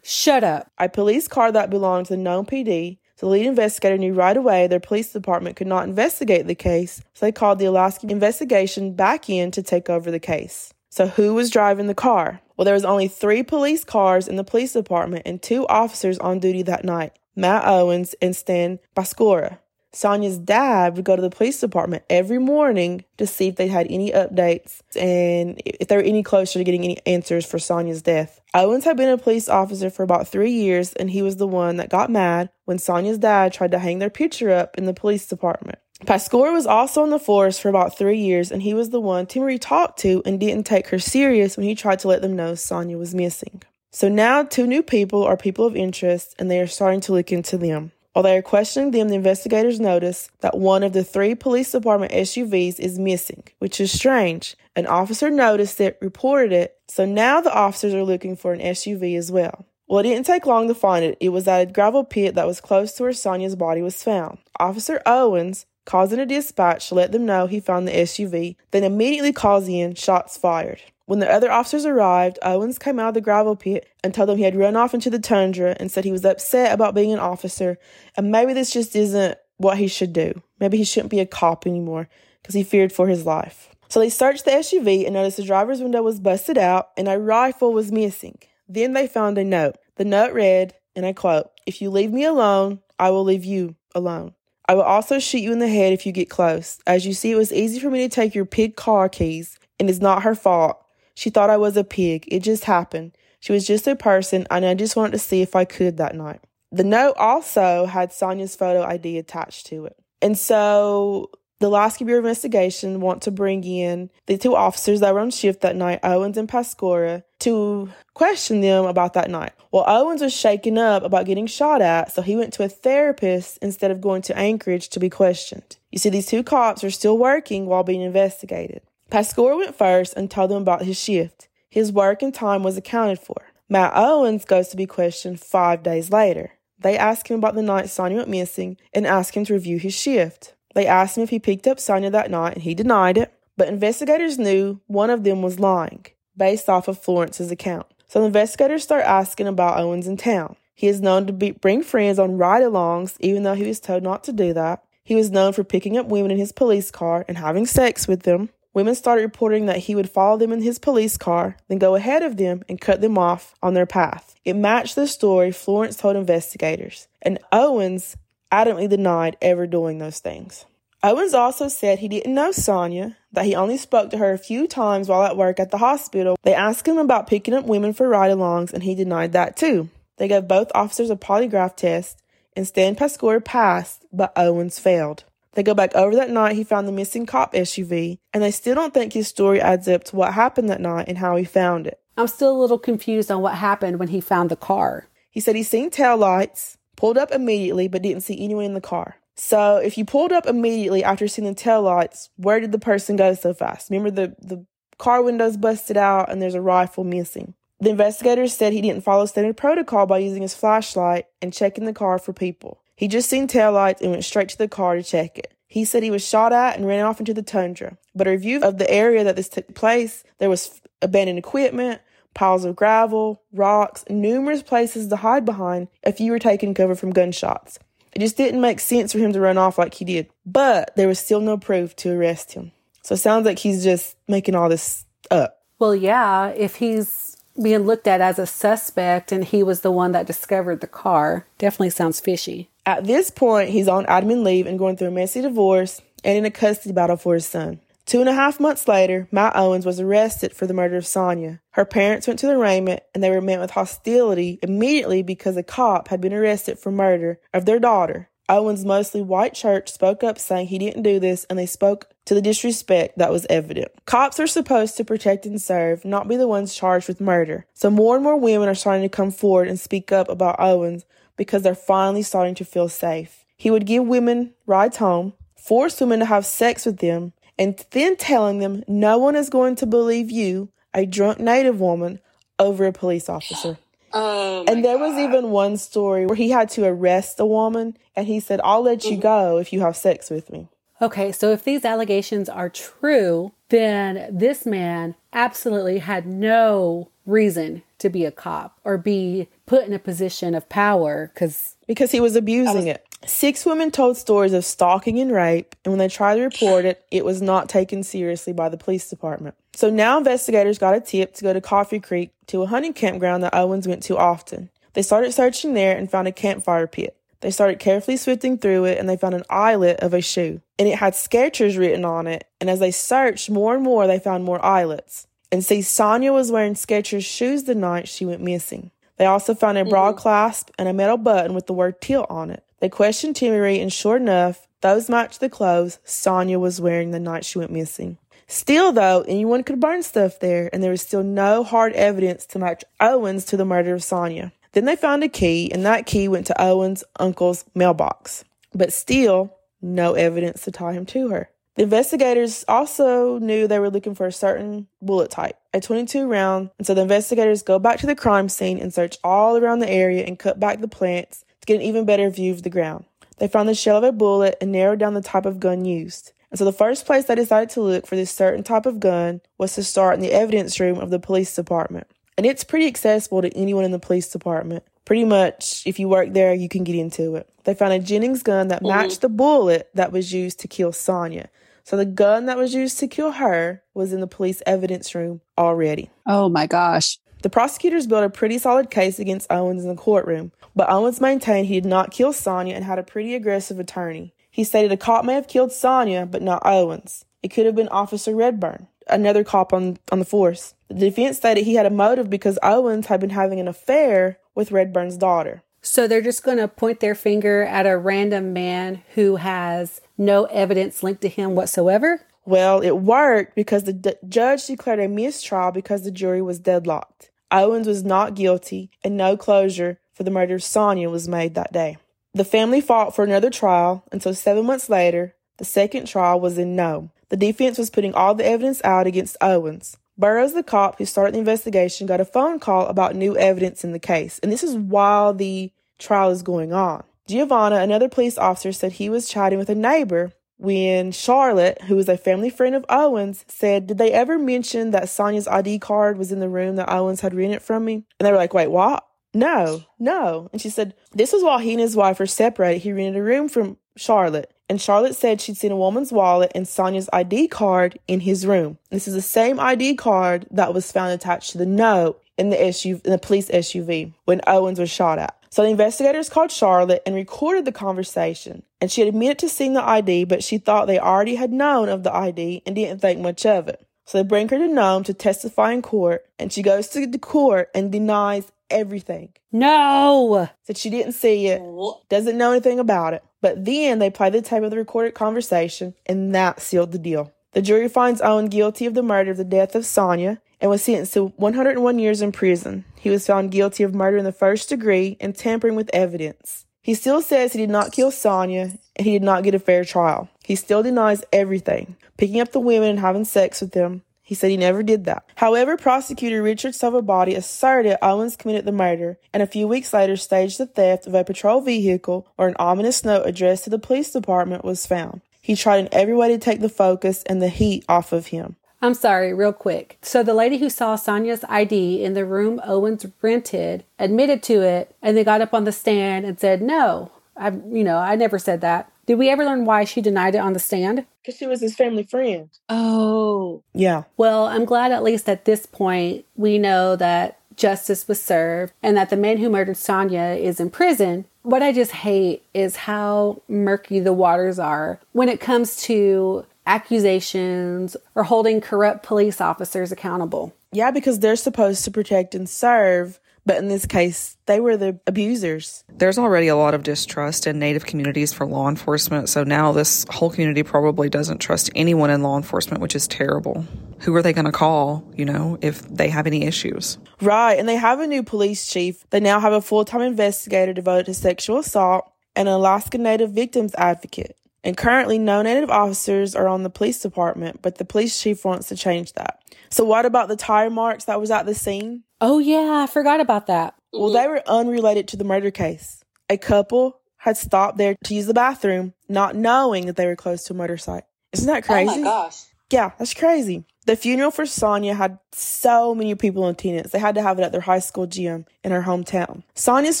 Shut 0.02 0.42
up. 0.42 0.70
A 0.78 0.88
police 0.88 1.28
car 1.28 1.52
that 1.52 1.70
belonged 1.70 2.06
to 2.06 2.14
the 2.14 2.22
Nome 2.22 2.46
PD. 2.46 2.98
So 3.14 3.26
the 3.26 3.32
lead 3.32 3.46
investigator 3.46 3.98
knew 3.98 4.14
right 4.14 4.36
away 4.36 4.66
their 4.66 4.80
police 4.80 5.12
department 5.12 5.56
could 5.56 5.66
not 5.66 5.84
investigate 5.84 6.46
the 6.46 6.54
case, 6.54 7.02
so 7.14 7.26
they 7.26 7.32
called 7.32 7.58
the 7.58 7.66
Alaska 7.66 8.08
investigation 8.08 8.94
back 8.94 9.28
in 9.28 9.50
to 9.52 9.62
take 9.62 9.88
over 9.88 10.10
the 10.10 10.18
case. 10.18 10.72
So 10.88 11.06
who 11.06 11.34
was 11.34 11.50
driving 11.50 11.86
the 11.86 11.94
car? 11.94 12.40
Well, 12.60 12.66
there 12.66 12.74
was 12.74 12.84
only 12.84 13.08
three 13.08 13.42
police 13.42 13.84
cars 13.84 14.28
in 14.28 14.36
the 14.36 14.44
police 14.44 14.74
department 14.74 15.22
and 15.24 15.40
two 15.40 15.66
officers 15.68 16.18
on 16.18 16.40
duty 16.40 16.60
that 16.64 16.84
night, 16.84 17.18
Matt 17.34 17.66
Owens 17.66 18.14
and 18.20 18.36
Stan 18.36 18.80
Bascora. 18.94 19.60
Sonya's 19.94 20.36
dad 20.36 20.94
would 20.94 21.06
go 21.06 21.16
to 21.16 21.22
the 21.22 21.30
police 21.30 21.58
department 21.58 22.04
every 22.10 22.38
morning 22.38 23.06
to 23.16 23.26
see 23.26 23.48
if 23.48 23.56
they 23.56 23.68
had 23.68 23.86
any 23.88 24.10
updates 24.10 24.82
and 24.94 25.58
if 25.64 25.88
they 25.88 25.96
were 25.96 26.02
any 26.02 26.22
closer 26.22 26.58
to 26.58 26.64
getting 26.64 26.84
any 26.84 26.98
answers 27.06 27.46
for 27.46 27.58
Sonya's 27.58 28.02
death. 28.02 28.42
Owens 28.52 28.84
had 28.84 28.98
been 28.98 29.08
a 29.08 29.16
police 29.16 29.48
officer 29.48 29.88
for 29.88 30.02
about 30.02 30.28
three 30.28 30.52
years, 30.52 30.92
and 30.92 31.10
he 31.10 31.22
was 31.22 31.36
the 31.36 31.46
one 31.46 31.78
that 31.78 31.88
got 31.88 32.10
mad 32.10 32.50
when 32.66 32.78
Sonya's 32.78 33.16
dad 33.16 33.54
tried 33.54 33.70
to 33.70 33.78
hang 33.78 34.00
their 34.00 34.10
picture 34.10 34.50
up 34.50 34.76
in 34.76 34.84
the 34.84 34.92
police 34.92 35.26
department. 35.26 35.78
Pascore 36.06 36.52
was 36.52 36.66
also 36.66 37.04
in 37.04 37.10
the 37.10 37.18
force 37.18 37.58
for 37.58 37.68
about 37.68 37.96
three 37.96 38.18
years, 38.18 38.50
and 38.50 38.62
he 38.62 38.74
was 38.74 38.90
the 38.90 39.00
one 39.00 39.26
Timmerie 39.26 39.60
talked 39.60 39.98
to 40.00 40.22
and 40.24 40.40
didn't 40.40 40.64
take 40.64 40.88
her 40.88 40.98
serious 40.98 41.56
when 41.56 41.66
he 41.66 41.74
tried 41.74 41.98
to 42.00 42.08
let 42.08 42.22
them 42.22 42.36
know 42.36 42.54
Sonya 42.54 42.96
was 42.96 43.14
missing. 43.14 43.62
So 43.92 44.08
now 44.08 44.42
two 44.42 44.66
new 44.66 44.82
people 44.82 45.24
are 45.24 45.36
people 45.36 45.66
of 45.66 45.76
interest, 45.76 46.34
and 46.38 46.50
they 46.50 46.60
are 46.60 46.66
starting 46.66 47.00
to 47.02 47.12
look 47.12 47.32
into 47.32 47.58
them. 47.58 47.92
While 48.12 48.22
they 48.24 48.36
are 48.36 48.42
questioning 48.42 48.90
them, 48.90 49.08
the 49.08 49.14
investigators 49.14 49.78
notice 49.78 50.30
that 50.40 50.58
one 50.58 50.82
of 50.82 50.92
the 50.92 51.04
three 51.04 51.34
police 51.34 51.70
department 51.70 52.12
SUVs 52.12 52.80
is 52.80 52.98
missing, 52.98 53.44
which 53.58 53.80
is 53.80 53.92
strange. 53.92 54.56
An 54.74 54.86
officer 54.86 55.30
noticed 55.30 55.80
it, 55.80 55.98
reported 56.00 56.52
it, 56.52 56.76
so 56.88 57.04
now 57.04 57.40
the 57.40 57.54
officers 57.54 57.94
are 57.94 58.02
looking 58.02 58.36
for 58.36 58.52
an 58.52 58.60
SUV 58.60 59.16
as 59.16 59.30
well. 59.30 59.66
Well, 59.86 60.00
it 60.00 60.04
didn't 60.04 60.26
take 60.26 60.46
long 60.46 60.68
to 60.68 60.74
find 60.74 61.04
it. 61.04 61.18
It 61.20 61.30
was 61.30 61.46
at 61.46 61.60
a 61.62 61.72
gravel 61.72 62.04
pit 62.04 62.36
that 62.36 62.46
was 62.46 62.60
close 62.60 62.92
to 62.94 63.04
where 63.04 63.12
Sonya's 63.12 63.56
body 63.56 63.82
was 63.82 64.02
found. 64.02 64.38
Officer 64.58 65.02
Owens 65.04 65.66
calls 65.90 66.12
in 66.12 66.20
a 66.20 66.26
dispatch 66.26 66.88
to 66.88 66.94
let 66.94 67.10
them 67.10 67.26
know 67.26 67.48
he 67.48 67.58
found 67.58 67.88
the 67.88 67.92
SUV, 67.92 68.54
then 68.70 68.84
immediately 68.84 69.32
calls 69.32 69.66
in 69.66 69.92
shots 69.96 70.36
fired. 70.36 70.80
When 71.06 71.18
the 71.18 71.28
other 71.28 71.50
officers 71.50 71.84
arrived, 71.84 72.38
Owens 72.42 72.78
came 72.78 73.00
out 73.00 73.08
of 73.08 73.14
the 73.14 73.20
gravel 73.20 73.56
pit 73.56 73.88
and 74.04 74.14
told 74.14 74.28
them 74.28 74.38
he 74.38 74.44
had 74.44 74.54
run 74.54 74.76
off 74.76 74.94
into 74.94 75.10
the 75.10 75.18
tundra 75.18 75.76
and 75.80 75.90
said 75.90 76.04
he 76.04 76.12
was 76.12 76.24
upset 76.24 76.72
about 76.72 76.94
being 76.94 77.12
an 77.12 77.18
officer 77.18 77.76
and 78.16 78.30
maybe 78.30 78.52
this 78.52 78.72
just 78.72 78.94
isn't 78.94 79.36
what 79.56 79.78
he 79.78 79.88
should 79.88 80.12
do. 80.12 80.40
Maybe 80.60 80.76
he 80.76 80.84
shouldn't 80.84 81.10
be 81.10 81.18
a 81.18 81.26
cop 81.26 81.66
anymore 81.66 82.08
because 82.40 82.54
he 82.54 82.62
feared 82.62 82.92
for 82.92 83.08
his 83.08 83.26
life. 83.26 83.68
So 83.88 83.98
they 83.98 84.10
searched 84.10 84.44
the 84.44 84.52
SUV 84.52 85.04
and 85.06 85.14
noticed 85.14 85.38
the 85.38 85.42
driver's 85.42 85.82
window 85.82 86.02
was 86.02 86.20
busted 86.20 86.56
out 86.56 86.90
and 86.96 87.08
a 87.08 87.18
rifle 87.18 87.72
was 87.72 87.90
missing. 87.90 88.38
Then 88.68 88.92
they 88.92 89.08
found 89.08 89.38
a 89.38 89.44
note. 89.44 89.74
The 89.96 90.04
note 90.04 90.32
read, 90.34 90.74
and 90.94 91.04
I 91.04 91.14
quote, 91.14 91.50
If 91.66 91.82
you 91.82 91.90
leave 91.90 92.12
me 92.12 92.24
alone, 92.24 92.78
I 92.96 93.10
will 93.10 93.24
leave 93.24 93.44
you 93.44 93.74
alone. 93.92 94.34
I 94.70 94.74
will 94.74 94.82
also 94.82 95.18
shoot 95.18 95.40
you 95.40 95.50
in 95.50 95.58
the 95.58 95.66
head 95.66 95.92
if 95.92 96.06
you 96.06 96.12
get 96.12 96.30
close. 96.30 96.78
As 96.86 97.04
you 97.04 97.12
see, 97.12 97.32
it 97.32 97.36
was 97.36 97.52
easy 97.52 97.80
for 97.80 97.90
me 97.90 98.06
to 98.06 98.08
take 98.08 98.36
your 98.36 98.44
pig 98.44 98.76
car 98.76 99.08
keys, 99.08 99.58
and 99.80 99.90
it's 99.90 99.98
not 99.98 100.22
her 100.22 100.36
fault. 100.36 100.80
She 101.16 101.28
thought 101.28 101.50
I 101.50 101.56
was 101.56 101.76
a 101.76 101.82
pig. 101.82 102.24
It 102.28 102.44
just 102.44 102.62
happened. 102.62 103.10
She 103.40 103.52
was 103.52 103.66
just 103.66 103.88
a 103.88 103.96
person, 103.96 104.46
and 104.48 104.64
I 104.64 104.74
just 104.74 104.94
wanted 104.94 105.10
to 105.10 105.18
see 105.18 105.42
if 105.42 105.56
I 105.56 105.64
could 105.64 105.96
that 105.96 106.14
night. 106.14 106.38
The 106.70 106.84
note 106.84 107.16
also 107.16 107.86
had 107.86 108.12
Sonya's 108.12 108.54
photo 108.54 108.84
ID 108.84 109.18
attached 109.18 109.66
to 109.66 109.86
it. 109.86 109.96
And 110.22 110.38
so 110.38 111.32
The 111.58 111.66
Alaska 111.66 112.04
Bureau 112.04 112.20
Investigation 112.20 113.00
want 113.00 113.22
to 113.22 113.32
bring 113.32 113.64
in 113.64 114.08
the 114.26 114.38
two 114.38 114.54
officers 114.54 115.00
that 115.00 115.12
were 115.12 115.18
on 115.18 115.32
shift 115.32 115.62
that 115.62 115.74
night, 115.74 115.98
Owens 116.04 116.38
and 116.38 116.48
Pascora, 116.48 117.24
to 117.40 117.90
question 118.14 118.60
them 118.60 118.84
about 118.84 119.14
that 119.14 119.30
night. 119.30 119.52
Well, 119.72 119.84
Owens 119.86 120.22
was 120.22 120.32
shaken 120.32 120.78
up 120.78 121.02
about 121.02 121.26
getting 121.26 121.46
shot 121.46 121.80
at, 121.80 122.12
so 122.12 122.22
he 122.22 122.36
went 122.36 122.52
to 122.54 122.64
a 122.64 122.68
therapist 122.68 123.58
instead 123.62 123.90
of 123.90 124.00
going 124.00 124.22
to 124.22 124.38
Anchorage 124.38 124.88
to 124.90 125.00
be 125.00 125.10
questioned. 125.10 125.76
You 125.90 125.98
see, 125.98 126.10
these 126.10 126.26
two 126.26 126.42
cops 126.42 126.82
are 126.82 126.90
still 126.90 127.18
working 127.18 127.66
while 127.66 127.84
being 127.84 128.00
investigated. 128.00 128.82
Pascora 129.10 129.56
went 129.56 129.74
first 129.74 130.14
and 130.14 130.30
told 130.30 130.50
them 130.50 130.62
about 130.62 130.84
his 130.84 130.98
shift. 130.98 131.48
His 131.68 131.92
work 131.92 132.22
and 132.22 132.34
time 132.34 132.62
was 132.62 132.76
accounted 132.76 133.18
for. 133.18 133.36
Matt 133.68 133.92
Owens 133.94 134.44
goes 134.44 134.68
to 134.68 134.76
be 134.76 134.86
questioned 134.86 135.40
five 135.40 135.82
days 135.82 136.10
later. 136.10 136.52
They 136.80 136.96
ask 136.96 137.30
him 137.30 137.38
about 137.38 137.54
the 137.54 137.62
night 137.62 137.90
Sonya 137.90 138.18
went 138.18 138.28
missing 138.28 138.76
and 138.92 139.06
ask 139.06 139.36
him 139.36 139.44
to 139.44 139.52
review 139.52 139.78
his 139.78 139.94
shift. 139.94 140.54
They 140.74 140.86
asked 140.86 141.16
him 141.16 141.24
if 141.24 141.30
he 141.30 141.38
picked 141.38 141.66
up 141.66 141.78
Sonya 141.78 142.10
that 142.10 142.30
night 142.30 142.54
and 142.54 142.62
he 142.62 142.74
denied 142.74 143.18
it, 143.18 143.32
but 143.56 143.68
investigators 143.68 144.38
knew 144.38 144.80
one 144.86 145.10
of 145.10 145.24
them 145.24 145.42
was 145.42 145.60
lying, 145.60 146.06
based 146.40 146.70
off 146.70 146.88
of 146.88 146.98
Florence's 146.98 147.50
account. 147.50 147.86
So 148.08 148.24
investigators 148.24 148.82
start 148.82 149.04
asking 149.04 149.46
about 149.46 149.78
Owens 149.78 150.08
in 150.08 150.16
town. 150.16 150.56
He 150.74 150.86
is 150.88 151.02
known 151.02 151.26
to 151.26 151.34
be, 151.34 151.50
bring 151.50 151.82
friends 151.82 152.18
on 152.18 152.38
ride 152.38 152.62
alongs, 152.62 153.14
even 153.20 153.42
though 153.42 153.54
he 153.54 153.68
was 153.68 153.78
told 153.78 154.02
not 154.02 154.24
to 154.24 154.32
do 154.32 154.54
that. 154.54 154.82
He 155.04 155.14
was 155.14 155.30
known 155.30 155.52
for 155.52 155.64
picking 155.64 155.98
up 155.98 156.06
women 156.06 156.30
in 156.30 156.38
his 156.38 156.50
police 156.50 156.90
car 156.90 157.26
and 157.28 157.36
having 157.36 157.66
sex 157.66 158.08
with 158.08 158.22
them. 158.22 158.48
Women 158.72 158.94
started 158.94 159.20
reporting 159.20 159.66
that 159.66 159.80
he 159.80 159.94
would 159.94 160.08
follow 160.08 160.38
them 160.38 160.50
in 160.50 160.62
his 160.62 160.78
police 160.78 161.18
car, 161.18 161.58
then 161.68 161.78
go 161.78 161.94
ahead 161.94 162.22
of 162.22 162.38
them 162.38 162.62
and 162.70 162.80
cut 162.80 163.02
them 163.02 163.18
off 163.18 163.54
on 163.62 163.74
their 163.74 163.84
path. 163.84 164.34
It 164.42 164.56
matched 164.56 164.94
the 164.94 165.06
story 165.06 165.52
Florence 165.52 165.96
told 165.96 166.16
investigators, 166.16 167.06
and 167.20 167.38
Owens 167.52 168.16
adamantly 168.50 168.88
denied 168.88 169.36
ever 169.42 169.66
doing 169.66 169.98
those 169.98 170.20
things. 170.20 170.64
Owens 171.02 171.32
also 171.32 171.68
said 171.68 171.98
he 171.98 172.08
didn't 172.08 172.34
know 172.34 172.52
Sonya, 172.52 173.16
that 173.32 173.46
he 173.46 173.54
only 173.54 173.78
spoke 173.78 174.10
to 174.10 174.18
her 174.18 174.32
a 174.32 174.38
few 174.38 174.66
times 174.66 175.08
while 175.08 175.22
at 175.22 175.36
work 175.36 175.58
at 175.58 175.70
the 175.70 175.78
hospital. 175.78 176.36
They 176.42 176.52
asked 176.52 176.86
him 176.86 176.98
about 176.98 177.26
picking 177.26 177.54
up 177.54 177.64
women 177.64 177.94
for 177.94 178.06
ride 178.06 178.30
alongs, 178.30 178.72
and 178.72 178.82
he 178.82 178.94
denied 178.94 179.32
that 179.32 179.56
too. 179.56 179.88
They 180.18 180.28
gave 180.28 180.46
both 180.46 180.70
officers 180.74 181.08
a 181.08 181.16
polygraph 181.16 181.76
test, 181.76 182.22
and 182.54 182.66
Stan 182.66 182.96
Pascora 182.96 183.42
passed, 183.42 184.04
but 184.12 184.32
Owens 184.36 184.78
failed. 184.78 185.24
They 185.54 185.62
go 185.62 185.74
back 185.74 185.94
over 185.94 186.14
that 186.16 186.30
night 186.30 186.56
he 186.56 186.64
found 186.64 186.86
the 186.86 186.92
missing 186.92 187.24
cop 187.24 187.54
SUV, 187.54 188.18
and 188.34 188.42
they 188.42 188.50
still 188.50 188.74
don't 188.74 188.92
think 188.92 189.14
his 189.14 189.26
story 189.26 189.60
adds 189.60 189.88
up 189.88 190.04
to 190.04 190.16
what 190.16 190.34
happened 190.34 190.68
that 190.68 190.80
night 190.82 191.08
and 191.08 191.18
how 191.18 191.36
he 191.36 191.44
found 191.44 191.86
it. 191.86 191.98
I'm 192.18 192.26
still 192.26 192.54
a 192.54 192.60
little 192.60 192.78
confused 192.78 193.30
on 193.30 193.40
what 193.40 193.54
happened 193.54 193.98
when 193.98 194.08
he 194.08 194.20
found 194.20 194.50
the 194.50 194.56
car. 194.56 195.08
He 195.30 195.40
said 195.40 195.56
he 195.56 195.62
seen 195.62 195.90
tail 195.90 196.18
lights, 196.18 196.76
pulled 196.96 197.16
up 197.16 197.30
immediately, 197.32 197.88
but 197.88 198.02
didn't 198.02 198.22
see 198.22 198.38
anyone 198.38 198.64
in 198.64 198.74
the 198.74 198.80
car. 198.80 199.16
So 199.42 199.78
if 199.78 199.96
you 199.96 200.04
pulled 200.04 200.32
up 200.32 200.44
immediately 200.44 201.02
after 201.02 201.26
seeing 201.26 201.48
the 201.48 201.54
tail 201.54 201.80
lights, 201.80 202.28
where 202.36 202.60
did 202.60 202.72
the 202.72 202.78
person 202.78 203.16
go 203.16 203.32
so 203.32 203.54
fast? 203.54 203.88
Remember 203.88 204.10
the, 204.10 204.36
the 204.38 204.66
car 204.98 205.22
windows 205.22 205.56
busted 205.56 205.96
out 205.96 206.30
and 206.30 206.42
there's 206.42 206.54
a 206.54 206.60
rifle 206.60 207.04
missing. 207.04 207.54
The 207.80 207.88
investigators 207.88 208.52
said 208.52 208.74
he 208.74 208.82
didn't 208.82 209.02
follow 209.02 209.24
standard 209.24 209.56
protocol 209.56 210.04
by 210.04 210.18
using 210.18 210.42
his 210.42 210.54
flashlight 210.54 211.24
and 211.40 211.54
checking 211.54 211.86
the 211.86 211.94
car 211.94 212.18
for 212.18 212.34
people. 212.34 212.82
He 212.94 213.08
just 213.08 213.30
seen 213.30 213.46
tail 213.46 213.72
lights 213.72 214.02
and 214.02 214.10
went 214.10 214.26
straight 214.26 214.50
to 214.50 214.58
the 214.58 214.68
car 214.68 214.96
to 214.96 215.02
check 215.02 215.38
it. 215.38 215.54
He 215.66 215.86
said 215.86 216.02
he 216.02 216.10
was 216.10 216.22
shot 216.22 216.52
at 216.52 216.76
and 216.76 216.86
ran 216.86 217.06
off 217.06 217.18
into 217.18 217.32
the 217.32 217.42
tundra. 217.42 217.96
But 218.14 218.26
a 218.26 218.32
review 218.32 218.60
of 218.60 218.76
the 218.76 218.90
area 218.90 219.24
that 219.24 219.36
this 219.36 219.48
took 219.48 219.74
place, 219.74 220.22
there 220.36 220.50
was 220.50 220.82
abandoned 221.00 221.38
equipment, 221.38 222.02
piles 222.34 222.66
of 222.66 222.76
gravel, 222.76 223.40
rocks, 223.54 224.04
numerous 224.10 224.62
places 224.62 225.08
to 225.08 225.16
hide 225.16 225.46
behind 225.46 225.88
if 226.02 226.20
you 226.20 226.30
were 226.30 226.38
taking 226.38 226.74
cover 226.74 226.94
from 226.94 227.10
gunshots. 227.10 227.78
It 228.12 228.20
just 228.20 228.36
didn't 228.36 228.60
make 228.60 228.80
sense 228.80 229.12
for 229.12 229.18
him 229.18 229.32
to 229.32 229.40
run 229.40 229.58
off 229.58 229.78
like 229.78 229.94
he 229.94 230.04
did. 230.04 230.28
But 230.44 230.94
there 230.96 231.08
was 231.08 231.18
still 231.18 231.40
no 231.40 231.56
proof 231.56 231.94
to 231.96 232.12
arrest 232.12 232.52
him. 232.52 232.72
So 233.02 233.14
it 233.14 233.18
sounds 233.18 233.46
like 233.46 233.58
he's 233.58 233.82
just 233.82 234.16
making 234.28 234.54
all 234.54 234.68
this 234.68 235.04
up. 235.30 235.62
Well, 235.78 235.94
yeah, 235.94 236.48
if 236.48 236.76
he's 236.76 237.36
being 237.60 237.80
looked 237.80 238.06
at 238.06 238.20
as 238.20 238.38
a 238.38 238.46
suspect 238.46 239.32
and 239.32 239.44
he 239.44 239.62
was 239.62 239.80
the 239.80 239.90
one 239.90 240.12
that 240.12 240.26
discovered 240.26 240.80
the 240.80 240.86
car, 240.86 241.46
definitely 241.58 241.90
sounds 241.90 242.20
fishy. 242.20 242.68
At 242.86 243.04
this 243.04 243.30
point, 243.30 243.70
he's 243.70 243.88
on 243.88 244.06
admin 244.06 244.44
leave 244.44 244.66
and 244.66 244.78
going 244.78 244.96
through 244.96 245.08
a 245.08 245.12
messy 245.12 245.40
divorce 245.40 246.00
and 246.24 246.36
in 246.36 246.44
a 246.44 246.50
custody 246.50 246.92
battle 246.92 247.16
for 247.16 247.34
his 247.34 247.46
son. 247.46 247.80
Two 248.10 248.18
and 248.18 248.28
a 248.28 248.32
half 248.32 248.58
months 248.58 248.88
later, 248.88 249.28
Matt 249.30 249.54
Owens 249.54 249.86
was 249.86 250.00
arrested 250.00 250.52
for 250.52 250.66
the 250.66 250.74
murder 250.74 250.96
of 250.96 251.06
Sonya. 251.06 251.60
Her 251.74 251.84
parents 251.84 252.26
went 252.26 252.40
to 252.40 252.48
the 252.48 252.54
arraignment 252.54 253.04
and 253.14 253.22
they 253.22 253.30
were 253.30 253.40
met 253.40 253.60
with 253.60 253.70
hostility 253.70 254.58
immediately 254.64 255.22
because 255.22 255.56
a 255.56 255.62
cop 255.62 256.08
had 256.08 256.20
been 256.20 256.34
arrested 256.34 256.76
for 256.76 256.90
murder 256.90 257.38
of 257.54 257.66
their 257.66 257.78
daughter. 257.78 258.28
Owens' 258.48 258.84
mostly 258.84 259.22
white 259.22 259.54
church 259.54 259.92
spoke 259.92 260.24
up 260.24 260.40
saying 260.40 260.66
he 260.66 260.78
didn't 260.80 261.04
do 261.04 261.20
this 261.20 261.44
and 261.44 261.56
they 261.56 261.66
spoke 261.66 262.08
to 262.24 262.34
the 262.34 262.42
disrespect 262.42 263.16
that 263.16 263.30
was 263.30 263.46
evident. 263.48 263.92
Cops 264.06 264.40
are 264.40 264.48
supposed 264.48 264.96
to 264.96 265.04
protect 265.04 265.46
and 265.46 265.62
serve, 265.62 266.04
not 266.04 266.26
be 266.26 266.36
the 266.36 266.48
ones 266.48 266.74
charged 266.74 267.06
with 267.06 267.20
murder. 267.20 267.64
So 267.74 267.90
more 267.90 268.16
and 268.16 268.24
more 268.24 268.36
women 268.36 268.68
are 268.68 268.74
starting 268.74 269.08
to 269.08 269.08
come 269.08 269.30
forward 269.30 269.68
and 269.68 269.78
speak 269.78 270.10
up 270.10 270.28
about 270.28 270.58
Owens 270.58 271.04
because 271.36 271.62
they're 271.62 271.76
finally 271.76 272.22
starting 272.22 272.56
to 272.56 272.64
feel 272.64 272.88
safe. 272.88 273.44
He 273.56 273.70
would 273.70 273.86
give 273.86 274.04
women 274.04 274.54
rides 274.66 274.96
home, 274.96 275.34
force 275.56 276.00
women 276.00 276.18
to 276.18 276.24
have 276.24 276.44
sex 276.44 276.84
with 276.84 276.98
them, 276.98 277.34
and 277.60 277.84
then 277.90 278.16
telling 278.16 278.58
them 278.58 278.82
no 278.88 279.18
one 279.18 279.36
is 279.36 279.50
going 279.50 279.76
to 279.76 279.86
believe 279.86 280.30
you, 280.30 280.70
a 280.94 281.04
drunk 281.04 281.38
native 281.38 281.78
woman, 281.78 282.18
over 282.58 282.86
a 282.86 282.92
police 282.92 283.28
officer. 283.28 283.78
Oh 284.12 284.64
and 284.66 284.84
there 284.84 284.98
God. 284.98 285.08
was 285.08 285.18
even 285.20 285.52
one 285.52 285.76
story 285.76 286.26
where 286.26 286.34
he 286.34 286.50
had 286.50 286.68
to 286.70 286.84
arrest 286.84 287.38
a 287.38 287.46
woman 287.46 287.96
and 288.16 288.26
he 288.26 288.40
said, 288.40 288.60
I'll 288.64 288.82
let 288.82 289.04
you 289.04 289.12
mm-hmm. 289.12 289.20
go 289.20 289.58
if 289.58 289.72
you 289.72 289.82
have 289.82 289.94
sex 289.94 290.30
with 290.30 290.50
me. 290.50 290.66
Okay, 291.00 291.30
so 291.30 291.52
if 291.52 291.62
these 291.62 291.84
allegations 291.84 292.48
are 292.48 292.68
true, 292.68 293.52
then 293.68 294.26
this 294.36 294.66
man 294.66 295.14
absolutely 295.32 295.98
had 295.98 296.26
no 296.26 297.08
reason 297.24 297.84
to 297.98 298.10
be 298.10 298.24
a 298.24 298.32
cop 298.32 298.80
or 298.82 298.98
be 298.98 299.46
put 299.64 299.86
in 299.86 299.92
a 299.92 299.98
position 300.00 300.56
of 300.56 300.68
power 300.68 301.30
because 301.32 301.76
because 301.86 302.10
he 302.10 302.18
was 302.18 302.34
abusing 302.34 302.88
it. 302.88 303.06
Six 303.26 303.66
women 303.66 303.90
told 303.90 304.16
stories 304.16 304.54
of 304.54 304.64
stalking 304.64 305.18
and 305.18 305.30
rape, 305.30 305.76
and 305.84 305.92
when 305.92 305.98
they 305.98 306.08
tried 306.08 306.36
to 306.36 306.42
report 306.42 306.84
it, 306.84 307.04
it 307.10 307.24
was 307.24 307.42
not 307.42 307.68
taken 307.68 308.02
seriously 308.02 308.52
by 308.52 308.68
the 308.68 308.78
police 308.78 309.08
department. 309.10 309.54
So 309.74 309.90
now 309.90 310.18
investigators 310.18 310.78
got 310.78 310.96
a 310.96 311.00
tip 311.00 311.34
to 311.34 311.42
go 311.42 311.52
to 311.52 311.60
Coffee 311.60 312.00
Creek 312.00 312.30
to 312.46 312.62
a 312.62 312.66
hunting 312.66 312.94
campground 312.94 313.42
that 313.42 313.54
Owens 313.54 313.86
went 313.86 314.02
to 314.04 314.16
often. 314.16 314.70
They 314.94 315.02
started 315.02 315.32
searching 315.32 315.74
there 315.74 315.96
and 315.96 316.10
found 316.10 316.28
a 316.28 316.32
campfire 316.32 316.86
pit. 316.86 317.16
They 317.40 317.50
started 317.50 317.78
carefully 317.78 318.16
sifting 318.16 318.58
through 318.58 318.84
it 318.86 318.98
and 318.98 319.08
they 319.08 319.16
found 319.16 319.34
an 319.34 319.44
eyelet 319.48 320.00
of 320.00 320.12
a 320.12 320.20
shoe. 320.20 320.60
And 320.78 320.88
it 320.88 320.98
had 320.98 321.14
Skechers 321.14 321.78
written 321.78 322.04
on 322.04 322.26
it. 322.26 322.46
And 322.60 322.68
as 322.68 322.80
they 322.80 322.90
searched 322.90 323.48
more 323.48 323.74
and 323.74 323.82
more, 323.82 324.06
they 324.06 324.18
found 324.18 324.44
more 324.44 324.62
eyelets. 324.64 325.26
And 325.52 325.64
see, 325.64 325.82
Sonya 325.82 326.32
was 326.32 326.52
wearing 326.52 326.74
Skechers 326.74 327.24
shoes 327.24 327.64
the 327.64 327.74
night 327.74 328.08
she 328.08 328.26
went 328.26 328.42
missing. 328.42 328.90
They 329.16 329.26
also 329.26 329.54
found 329.54 329.78
a 329.78 329.84
bra 329.84 330.10
mm-hmm. 330.10 330.18
clasp 330.18 330.70
and 330.78 330.88
a 330.88 330.92
metal 330.92 331.16
button 331.16 331.54
with 331.54 331.66
the 331.66 331.72
word 331.72 332.00
"teal" 332.00 332.26
on 332.30 332.50
it. 332.50 332.64
They 332.80 332.88
questioned 332.88 333.36
Timmery, 333.36 333.80
and 333.80 333.92
sure 333.92 334.16
enough, 334.16 334.66
those 334.80 335.10
matched 335.10 335.40
the 335.40 335.50
clothes 335.50 335.98
Sonya 336.04 336.58
was 336.58 336.80
wearing 336.80 337.10
the 337.10 337.20
night 337.20 337.44
she 337.44 337.58
went 337.58 337.70
missing. 337.70 338.16
Still, 338.46 338.90
though, 338.90 339.22
anyone 339.28 339.62
could 339.62 339.78
burn 339.78 340.02
stuff 340.02 340.40
there, 340.40 340.70
and 340.72 340.82
there 340.82 340.90
was 340.90 341.02
still 341.02 341.22
no 341.22 341.62
hard 341.62 341.92
evidence 341.92 342.46
to 342.46 342.58
match 342.58 342.82
Owens 342.98 343.44
to 343.46 343.56
the 343.56 343.64
murder 343.64 343.94
of 343.94 344.02
Sonya. 344.02 344.52
Then 344.72 344.86
they 344.86 344.96
found 344.96 345.22
a 345.22 345.28
key, 345.28 345.70
and 345.70 345.84
that 345.84 346.06
key 346.06 346.26
went 346.26 346.46
to 346.46 346.60
Owens' 346.60 347.04
uncle's 347.18 347.64
mailbox. 347.74 348.44
But 348.74 348.92
still, 348.92 349.54
no 349.82 350.14
evidence 350.14 350.64
to 350.64 350.72
tie 350.72 350.94
him 350.94 351.06
to 351.06 351.28
her. 351.28 351.50
The 351.76 351.84
investigators 351.84 352.64
also 352.66 353.38
knew 353.38 353.68
they 353.68 353.78
were 353.78 353.90
looking 353.90 354.14
for 354.14 354.26
a 354.26 354.32
certain 354.32 354.88
bullet 355.00 355.30
type, 355.30 355.56
a 355.72 355.80
22 355.80 356.26
round, 356.26 356.70
and 356.78 356.86
so 356.86 356.94
the 356.94 357.02
investigators 357.02 357.62
go 357.62 357.78
back 357.78 357.98
to 358.00 358.06
the 358.06 358.16
crime 358.16 358.48
scene 358.48 358.78
and 358.78 358.92
search 358.92 359.18
all 359.22 359.56
around 359.56 359.78
the 359.78 359.88
area 359.88 360.24
and 360.24 360.38
cut 360.38 360.58
back 360.58 360.80
the 360.80 360.88
plants 360.88 361.44
get 361.70 361.80
an 361.80 361.86
even 361.86 362.04
better 362.04 362.28
view 362.28 362.52
of 362.52 362.64
the 362.64 362.70
ground. 362.70 363.04
They 363.38 363.46
found 363.46 363.68
the 363.68 363.74
shell 363.74 363.96
of 363.96 364.02
a 364.04 364.10
bullet 364.10 364.56
and 364.60 364.72
narrowed 364.72 364.98
down 364.98 365.14
the 365.14 365.22
type 365.22 365.46
of 365.46 365.60
gun 365.60 365.84
used. 365.84 366.32
And 366.50 366.58
so 366.58 366.64
the 366.64 366.72
first 366.72 367.06
place 367.06 367.26
they 367.26 367.36
decided 367.36 367.70
to 367.70 367.80
look 367.80 368.06
for 368.08 368.16
this 368.16 368.32
certain 368.32 368.64
type 368.64 368.86
of 368.86 368.98
gun 368.98 369.40
was 369.56 369.74
to 369.74 369.84
start 369.84 370.16
in 370.16 370.20
the 370.20 370.32
evidence 370.32 370.80
room 370.80 370.98
of 370.98 371.10
the 371.10 371.20
police 371.20 371.54
department. 371.54 372.08
And 372.36 372.44
it's 372.44 372.64
pretty 372.64 372.86
accessible 372.86 373.40
to 373.42 373.56
anyone 373.56 373.84
in 373.84 373.92
the 373.92 374.00
police 374.00 374.28
department. 374.28 374.82
Pretty 375.04 375.24
much, 375.24 375.84
if 375.86 376.00
you 376.00 376.08
work 376.08 376.32
there, 376.32 376.52
you 376.52 376.68
can 376.68 376.82
get 376.82 376.96
into 376.96 377.36
it. 377.36 377.48
They 377.64 377.74
found 377.74 377.92
a 377.92 378.00
Jennings 378.00 378.42
gun 378.42 378.66
that 378.68 378.82
matched 378.82 379.20
the 379.20 379.28
bullet 379.28 379.90
that 379.94 380.10
was 380.10 380.32
used 380.32 380.58
to 380.60 380.68
kill 380.68 380.92
Sonya. 380.92 381.50
So 381.84 381.96
the 381.96 382.04
gun 382.04 382.46
that 382.46 382.56
was 382.56 382.74
used 382.74 382.98
to 382.98 383.06
kill 383.06 383.32
her 383.32 383.82
was 383.94 384.12
in 384.12 384.20
the 384.20 384.26
police 384.26 384.60
evidence 384.66 385.14
room 385.14 385.40
already. 385.56 386.10
Oh 386.26 386.48
my 386.48 386.66
gosh. 386.66 387.18
The 387.42 387.50
prosecutors 387.50 388.06
built 388.06 388.24
a 388.24 388.30
pretty 388.30 388.58
solid 388.58 388.90
case 388.90 389.18
against 389.18 389.50
Owens 389.50 389.82
in 389.82 389.88
the 389.88 389.96
courtroom, 389.96 390.52
but 390.76 390.90
Owens 390.90 391.20
maintained 391.20 391.66
he 391.66 391.80
did 391.80 391.88
not 391.88 392.10
kill 392.10 392.32
Sonya 392.32 392.74
and 392.74 392.84
had 392.84 392.98
a 392.98 393.02
pretty 393.02 393.34
aggressive 393.34 393.78
attorney. 393.78 394.34
He 394.50 394.64
stated 394.64 394.92
a 394.92 394.96
cop 394.96 395.24
may 395.24 395.34
have 395.34 395.48
killed 395.48 395.72
Sonya, 395.72 396.26
but 396.26 396.42
not 396.42 396.62
Owens. 396.64 397.24
It 397.42 397.48
could 397.48 397.66
have 397.66 397.74
been 397.74 397.88
Officer 397.88 398.34
Redburn, 398.34 398.88
another 399.08 399.44
cop 399.44 399.72
on, 399.72 399.98
on 400.12 400.18
the 400.18 400.24
force. 400.24 400.74
The 400.88 400.94
defense 400.94 401.38
stated 401.38 401.64
he 401.64 401.74
had 401.74 401.86
a 401.86 401.90
motive 401.90 402.28
because 402.28 402.58
Owens 402.62 403.06
had 403.06 403.20
been 403.20 403.30
having 403.30 403.60
an 403.60 403.68
affair 403.68 404.38
with 404.54 404.72
Redburn's 404.72 405.16
daughter. 405.16 405.62
So 405.82 406.06
they're 406.06 406.20
just 406.20 406.42
going 406.42 406.58
to 406.58 406.68
point 406.68 407.00
their 407.00 407.14
finger 407.14 407.62
at 407.62 407.86
a 407.86 407.96
random 407.96 408.52
man 408.52 409.02
who 409.14 409.36
has 409.36 410.02
no 410.18 410.44
evidence 410.44 411.02
linked 411.02 411.22
to 411.22 411.28
him 411.28 411.54
whatsoever? 411.54 412.20
Well, 412.44 412.80
it 412.80 412.98
worked 412.98 413.54
because 413.54 413.84
the 413.84 413.92
d- 413.92 414.14
judge 414.28 414.66
declared 414.66 415.00
a 415.00 415.08
mistrial 415.08 415.72
because 415.72 416.02
the 416.02 416.10
jury 416.10 416.42
was 416.42 416.58
deadlocked. 416.58 417.29
Owens 417.50 417.86
was 417.86 418.04
not 418.04 418.34
guilty, 418.34 418.90
and 419.02 419.16
no 419.16 419.36
closure 419.36 419.98
for 420.12 420.22
the 420.22 420.30
murder 420.30 420.54
of 420.54 420.62
Sonya 420.62 421.10
was 421.10 421.28
made 421.28 421.54
that 421.54 421.72
day. 421.72 421.96
The 422.32 422.44
family 422.44 422.80
fought 422.80 423.14
for 423.14 423.24
another 423.24 423.50
trial, 423.50 424.04
until 424.12 424.34
seven 424.34 424.66
months 424.66 424.88
later, 424.88 425.34
the 425.56 425.64
second 425.64 426.06
trial 426.06 426.38
was 426.40 426.58
in 426.58 426.76
Nome. 426.76 427.10
The 427.28 427.36
defense 427.36 427.78
was 427.78 427.90
putting 427.90 428.14
all 428.14 428.34
the 428.34 428.46
evidence 428.46 428.80
out 428.84 429.06
against 429.06 429.36
Owens. 429.40 429.96
Burroughs, 430.16 430.54
the 430.54 430.62
cop 430.62 430.98
who 430.98 431.06
started 431.06 431.34
the 431.34 431.38
investigation, 431.38 432.06
got 432.06 432.20
a 432.20 432.24
phone 432.24 432.60
call 432.60 432.86
about 432.86 433.16
new 433.16 433.36
evidence 433.36 433.84
in 433.84 433.92
the 433.92 433.98
case, 433.98 434.38
and 434.40 434.52
this 434.52 434.62
is 434.62 434.76
while 434.76 435.32
the 435.32 435.72
trial 435.98 436.30
is 436.30 436.42
going 436.42 436.72
on. 436.72 437.02
Giovanna, 437.26 437.76
another 437.76 438.08
police 438.08 438.36
officer, 438.36 438.72
said 438.72 438.92
he 438.92 439.08
was 439.08 439.28
chatting 439.28 439.58
with 439.58 439.70
a 439.70 439.74
neighbor 439.74 440.32
when 440.60 441.10
Charlotte, 441.10 441.80
who 441.82 441.96
was 441.96 442.08
a 442.08 442.18
family 442.18 442.50
friend 442.50 442.74
of 442.74 442.84
Owens, 442.90 443.46
said, 443.48 443.86
Did 443.86 443.98
they 443.98 444.12
ever 444.12 444.38
mention 444.38 444.90
that 444.90 445.08
Sonya's 445.08 445.48
ID 445.48 445.78
card 445.78 446.18
was 446.18 446.32
in 446.32 446.40
the 446.40 446.50
room 446.50 446.76
that 446.76 446.92
Owens 446.92 447.22
had 447.22 447.34
rented 447.34 447.62
from 447.62 447.84
me? 447.84 447.94
And 447.94 448.26
they 448.26 448.30
were 448.30 448.36
like, 448.36 448.52
Wait, 448.52 448.70
what? 448.70 449.06
No, 449.32 449.84
no. 449.98 450.50
And 450.52 450.60
she 450.60 450.68
said, 450.68 450.94
This 451.12 451.32
was 451.32 451.42
while 451.42 451.58
he 451.58 451.72
and 451.72 451.80
his 451.80 451.96
wife 451.96 452.18
were 452.18 452.26
separated. 452.26 452.80
He 452.80 452.92
rented 452.92 453.16
a 453.16 453.24
room 453.24 453.48
from 453.48 453.78
Charlotte. 453.96 454.52
And 454.68 454.80
Charlotte 454.80 455.16
said 455.16 455.40
she'd 455.40 455.56
seen 455.56 455.72
a 455.72 455.76
woman's 455.76 456.12
wallet 456.12 456.52
and 456.54 456.68
Sonya's 456.68 457.08
ID 457.12 457.48
card 457.48 457.98
in 458.06 458.20
his 458.20 458.46
room. 458.46 458.78
This 458.90 459.08
is 459.08 459.14
the 459.14 459.22
same 459.22 459.58
ID 459.58 459.96
card 459.96 460.46
that 460.50 460.74
was 460.74 460.92
found 460.92 461.12
attached 461.12 461.52
to 461.52 461.58
the 461.58 461.66
note 461.66 462.22
in 462.40 462.50
the 462.50 462.56
SUV, 462.56 463.04
in 463.04 463.12
the 463.12 463.18
police 463.18 463.48
SUV 463.50 464.12
when 464.24 464.40
Owens 464.46 464.80
was 464.80 464.90
shot 464.90 465.18
at. 465.18 465.36
So 465.50 465.62
the 465.62 465.68
investigators 465.68 466.28
called 466.28 466.50
Charlotte 466.50 467.02
and 467.04 467.14
recorded 467.14 467.64
the 467.64 467.72
conversation. 467.72 468.62
And 468.80 468.90
she 468.90 469.02
admitted 469.02 469.38
to 469.40 469.48
seeing 469.48 469.74
the 469.74 469.82
ID, 469.82 470.24
but 470.24 470.42
she 470.42 470.58
thought 470.58 470.86
they 470.86 470.98
already 470.98 471.34
had 471.34 471.52
known 471.52 471.88
of 471.88 472.02
the 472.02 472.14
ID 472.14 472.62
and 472.64 472.74
didn't 472.74 473.00
think 473.00 473.20
much 473.20 473.44
of 473.44 473.68
it. 473.68 473.84
So 474.06 474.18
they 474.18 474.26
bring 474.26 474.48
her 474.48 474.58
to 474.58 474.68
Nome 474.68 475.04
to 475.04 475.14
testify 475.14 475.72
in 475.72 475.82
court, 475.82 476.24
and 476.38 476.52
she 476.52 476.62
goes 476.62 476.88
to 476.88 477.06
the 477.06 477.18
court 477.18 477.70
and 477.74 477.92
denies 477.92 478.50
everything. 478.70 479.34
No! 479.52 480.48
Said 480.62 480.78
she 480.78 480.90
didn't 480.90 481.12
see 481.12 481.48
it, 481.48 481.62
doesn't 482.08 482.38
know 482.38 482.52
anything 482.52 482.78
about 482.78 483.14
it. 483.14 483.22
But 483.40 483.64
then 483.64 483.98
they 483.98 484.10
play 484.10 484.30
the 484.30 484.42
tape 484.42 484.62
of 484.62 484.70
the 484.70 484.76
recorded 484.76 485.14
conversation, 485.14 485.94
and 486.06 486.34
that 486.34 486.60
sealed 486.60 486.92
the 486.92 486.98
deal. 486.98 487.32
The 487.52 487.62
jury 487.62 487.88
finds 487.88 488.20
Owen 488.20 488.46
guilty 488.46 488.86
of 488.86 488.94
the 488.94 489.02
murder 489.02 489.32
of 489.32 489.36
the 489.36 489.44
death 489.44 489.74
of 489.74 489.84
Sonya 489.84 490.40
and 490.60 490.70
was 490.70 490.82
sentenced 490.82 491.14
to 491.14 491.28
101 491.36 491.98
years 491.98 492.22
in 492.22 492.32
prison. 492.32 492.84
He 492.98 493.10
was 493.10 493.26
found 493.26 493.50
guilty 493.50 493.82
of 493.82 493.94
murder 493.94 494.16
in 494.16 494.24
the 494.24 494.32
first 494.32 494.68
degree 494.68 495.16
and 495.20 495.34
tampering 495.34 495.74
with 495.74 495.90
evidence. 495.92 496.66
He 496.82 496.94
still 496.94 497.20
says 497.20 497.52
he 497.52 497.58
did 497.58 497.70
not 497.70 497.92
kill 497.92 498.10
Sonya 498.10 498.72
and 498.96 499.06
he 499.06 499.12
did 499.12 499.22
not 499.22 499.44
get 499.44 499.54
a 499.54 499.58
fair 499.58 499.84
trial. 499.84 500.28
He 500.44 500.56
still 500.56 500.82
denies 500.82 501.24
everything, 501.32 501.96
picking 502.16 502.40
up 502.40 502.52
the 502.52 502.60
women 502.60 502.90
and 502.90 503.00
having 503.00 503.24
sex 503.24 503.60
with 503.60 503.72
them. 503.72 504.02
He 504.22 504.34
said 504.34 504.50
he 504.50 504.56
never 504.56 504.82
did 504.82 505.06
that. 505.06 505.24
However, 505.34 505.76
prosecutor 505.76 506.40
Richard 506.40 506.72
Svobodny 506.72 507.36
asserted 507.36 507.98
Owens 508.00 508.36
committed 508.36 508.64
the 508.64 508.72
murder 508.72 509.18
and 509.34 509.42
a 509.42 509.46
few 509.46 509.66
weeks 509.66 509.92
later 509.92 510.16
staged 510.16 510.58
the 510.58 510.66
theft 510.66 511.06
of 511.06 511.14
a 511.14 511.24
patrol 511.24 511.60
vehicle 511.60 512.28
where 512.36 512.48
an 512.48 512.54
ominous 512.58 513.04
note 513.04 513.26
addressed 513.26 513.64
to 513.64 513.70
the 513.70 513.78
police 513.78 514.12
department 514.12 514.64
was 514.64 514.86
found. 514.86 515.20
He 515.42 515.56
tried 515.56 515.78
in 515.78 515.88
every 515.90 516.14
way 516.14 516.28
to 516.28 516.38
take 516.38 516.60
the 516.60 516.68
focus 516.68 517.24
and 517.24 517.42
the 517.42 517.48
heat 517.48 517.84
off 517.88 518.12
of 518.12 518.28
him. 518.28 518.56
I'm 518.82 518.94
sorry, 518.94 519.34
real 519.34 519.52
quick. 519.52 519.98
So 520.02 520.22
the 520.22 520.34
lady 520.34 520.58
who 520.58 520.70
saw 520.70 520.96
Sonya's 520.96 521.44
ID 521.48 522.02
in 522.02 522.14
the 522.14 522.24
room 522.24 522.60
Owens 522.64 523.06
rented 523.20 523.84
admitted 523.98 524.42
to 524.44 524.62
it 524.62 524.94
and 525.02 525.16
they 525.16 525.24
got 525.24 525.40
up 525.40 525.52
on 525.52 525.64
the 525.64 525.72
stand 525.72 526.24
and 526.24 526.40
said, 526.40 526.62
"No, 526.62 527.10
I 527.36 527.50
you 527.50 527.84
know, 527.84 527.98
I 527.98 528.16
never 528.16 528.38
said 528.38 528.60
that." 528.62 528.90
Did 529.06 529.18
we 529.18 529.28
ever 529.28 529.44
learn 529.44 529.64
why 529.64 529.84
she 529.84 530.00
denied 530.00 530.36
it 530.36 530.38
on 530.38 530.52
the 530.52 530.60
stand? 530.60 531.04
Because 531.20 531.36
she 531.36 531.46
was 531.46 531.60
his 531.60 531.74
family 531.74 532.04
friend. 532.04 532.48
Oh. 532.68 533.62
Yeah. 533.74 534.04
Well, 534.16 534.46
I'm 534.46 534.64
glad 534.64 534.92
at 534.92 535.02
least 535.02 535.28
at 535.28 535.46
this 535.46 535.66
point 535.66 536.24
we 536.36 536.58
know 536.58 536.94
that 536.96 537.38
justice 537.56 538.06
was 538.06 538.22
served 538.22 538.72
and 538.82 538.96
that 538.96 539.10
the 539.10 539.16
man 539.16 539.38
who 539.38 539.50
murdered 539.50 539.76
Sonya 539.76 540.36
is 540.38 540.60
in 540.60 540.70
prison. 540.70 541.26
What 541.42 541.62
I 541.62 541.72
just 541.72 541.90
hate 541.90 542.44
is 542.54 542.76
how 542.76 543.42
murky 543.48 543.98
the 543.98 544.12
waters 544.12 544.58
are 544.58 545.00
when 545.12 545.28
it 545.28 545.40
comes 545.40 545.76
to 545.82 546.46
accusations 546.70 547.96
or 548.14 548.22
holding 548.22 548.60
corrupt 548.60 549.02
police 549.02 549.40
officers 549.40 549.90
accountable. 549.90 550.54
Yeah, 550.72 550.92
because 550.92 551.18
they're 551.18 551.34
supposed 551.34 551.84
to 551.84 551.90
protect 551.90 552.36
and 552.36 552.48
serve, 552.48 553.18
but 553.44 553.56
in 553.56 553.66
this 553.66 553.86
case, 553.86 554.36
they 554.46 554.60
were 554.60 554.76
the 554.76 555.00
abusers. 555.08 555.82
There's 555.88 556.16
already 556.16 556.46
a 556.46 556.54
lot 556.54 556.74
of 556.74 556.84
distrust 556.84 557.48
in 557.48 557.58
Native 557.58 557.86
communities 557.86 558.32
for 558.32 558.46
law 558.46 558.68
enforcement, 558.68 559.28
so 559.28 559.42
now 559.42 559.72
this 559.72 560.06
whole 560.10 560.30
community 560.30 560.62
probably 560.62 561.08
doesn't 561.08 561.38
trust 561.38 561.70
anyone 561.74 562.10
in 562.10 562.22
law 562.22 562.36
enforcement, 562.36 562.80
which 562.80 562.94
is 562.94 563.08
terrible. 563.08 563.66
Who 564.00 564.14
are 564.14 564.22
they 564.22 564.32
going 564.32 564.44
to 564.44 564.52
call, 564.52 565.04
you 565.16 565.24
know, 565.24 565.58
if 565.60 565.82
they 565.88 566.08
have 566.08 566.28
any 566.28 566.44
issues? 566.44 566.98
Right, 567.20 567.58
and 567.58 567.68
they 567.68 567.76
have 567.76 567.98
a 567.98 568.06
new 568.06 568.22
police 568.22 568.70
chief. 568.70 569.04
They 569.10 569.18
now 569.18 569.40
have 569.40 569.52
a 569.52 569.60
full 569.60 569.84
time 569.84 570.02
investigator 570.02 570.72
devoted 570.72 571.06
to 571.06 571.14
sexual 571.14 571.58
assault 571.58 572.12
and 572.36 572.48
an 572.48 572.54
Alaska 572.54 572.96
Native 572.96 573.32
victims 573.32 573.74
advocate. 573.74 574.36
And 574.62 574.76
currently, 574.76 575.18
no 575.18 575.42
Native 575.42 575.70
officers 575.70 576.34
are 576.34 576.48
on 576.48 576.62
the 576.62 576.70
police 576.70 577.00
department, 577.00 577.62
but 577.62 577.78
the 577.78 577.84
police 577.84 578.20
chief 578.20 578.44
wants 578.44 578.68
to 578.68 578.76
change 578.76 579.14
that. 579.14 579.38
So, 579.70 579.84
what 579.84 580.04
about 580.04 580.28
the 580.28 580.36
tire 580.36 580.70
marks 580.70 581.04
that 581.04 581.20
was 581.20 581.30
at 581.30 581.46
the 581.46 581.54
scene? 581.54 582.04
Oh, 582.20 582.38
yeah, 582.38 582.82
I 582.82 582.86
forgot 582.86 583.20
about 583.20 583.46
that. 583.46 583.74
Well, 583.92 584.12
they 584.12 584.26
were 584.26 584.42
unrelated 584.46 585.08
to 585.08 585.16
the 585.16 585.24
murder 585.24 585.50
case. 585.50 586.04
A 586.28 586.36
couple 586.36 587.00
had 587.16 587.36
stopped 587.36 587.78
there 587.78 587.96
to 588.04 588.14
use 588.14 588.26
the 588.26 588.34
bathroom, 588.34 588.94
not 589.08 589.34
knowing 589.34 589.86
that 589.86 589.96
they 589.96 590.06
were 590.06 590.16
close 590.16 590.44
to 590.44 590.52
a 590.52 590.56
murder 590.56 590.76
site. 590.76 591.04
Isn't 591.32 591.46
that 591.46 591.64
crazy? 591.64 591.92
Oh 591.94 591.98
my 591.98 592.02
gosh. 592.02 592.44
Yeah, 592.70 592.90
that's 592.98 593.14
crazy. 593.14 593.64
The 593.86 593.96
funeral 593.96 594.30
for 594.30 594.44
Sonya 594.44 594.94
had 594.94 595.18
so 595.32 595.94
many 595.94 596.14
people 596.14 596.46
in 596.46 596.54
attendance. 596.54 596.92
They 596.92 596.98
had 596.98 597.14
to 597.14 597.22
have 597.22 597.38
it 597.38 597.42
at 597.42 597.52
their 597.52 597.62
high 597.62 597.78
school 597.78 598.06
gym 598.06 598.44
in 598.62 598.72
her 598.72 598.82
hometown. 598.82 599.42
Sonya's 599.54 600.00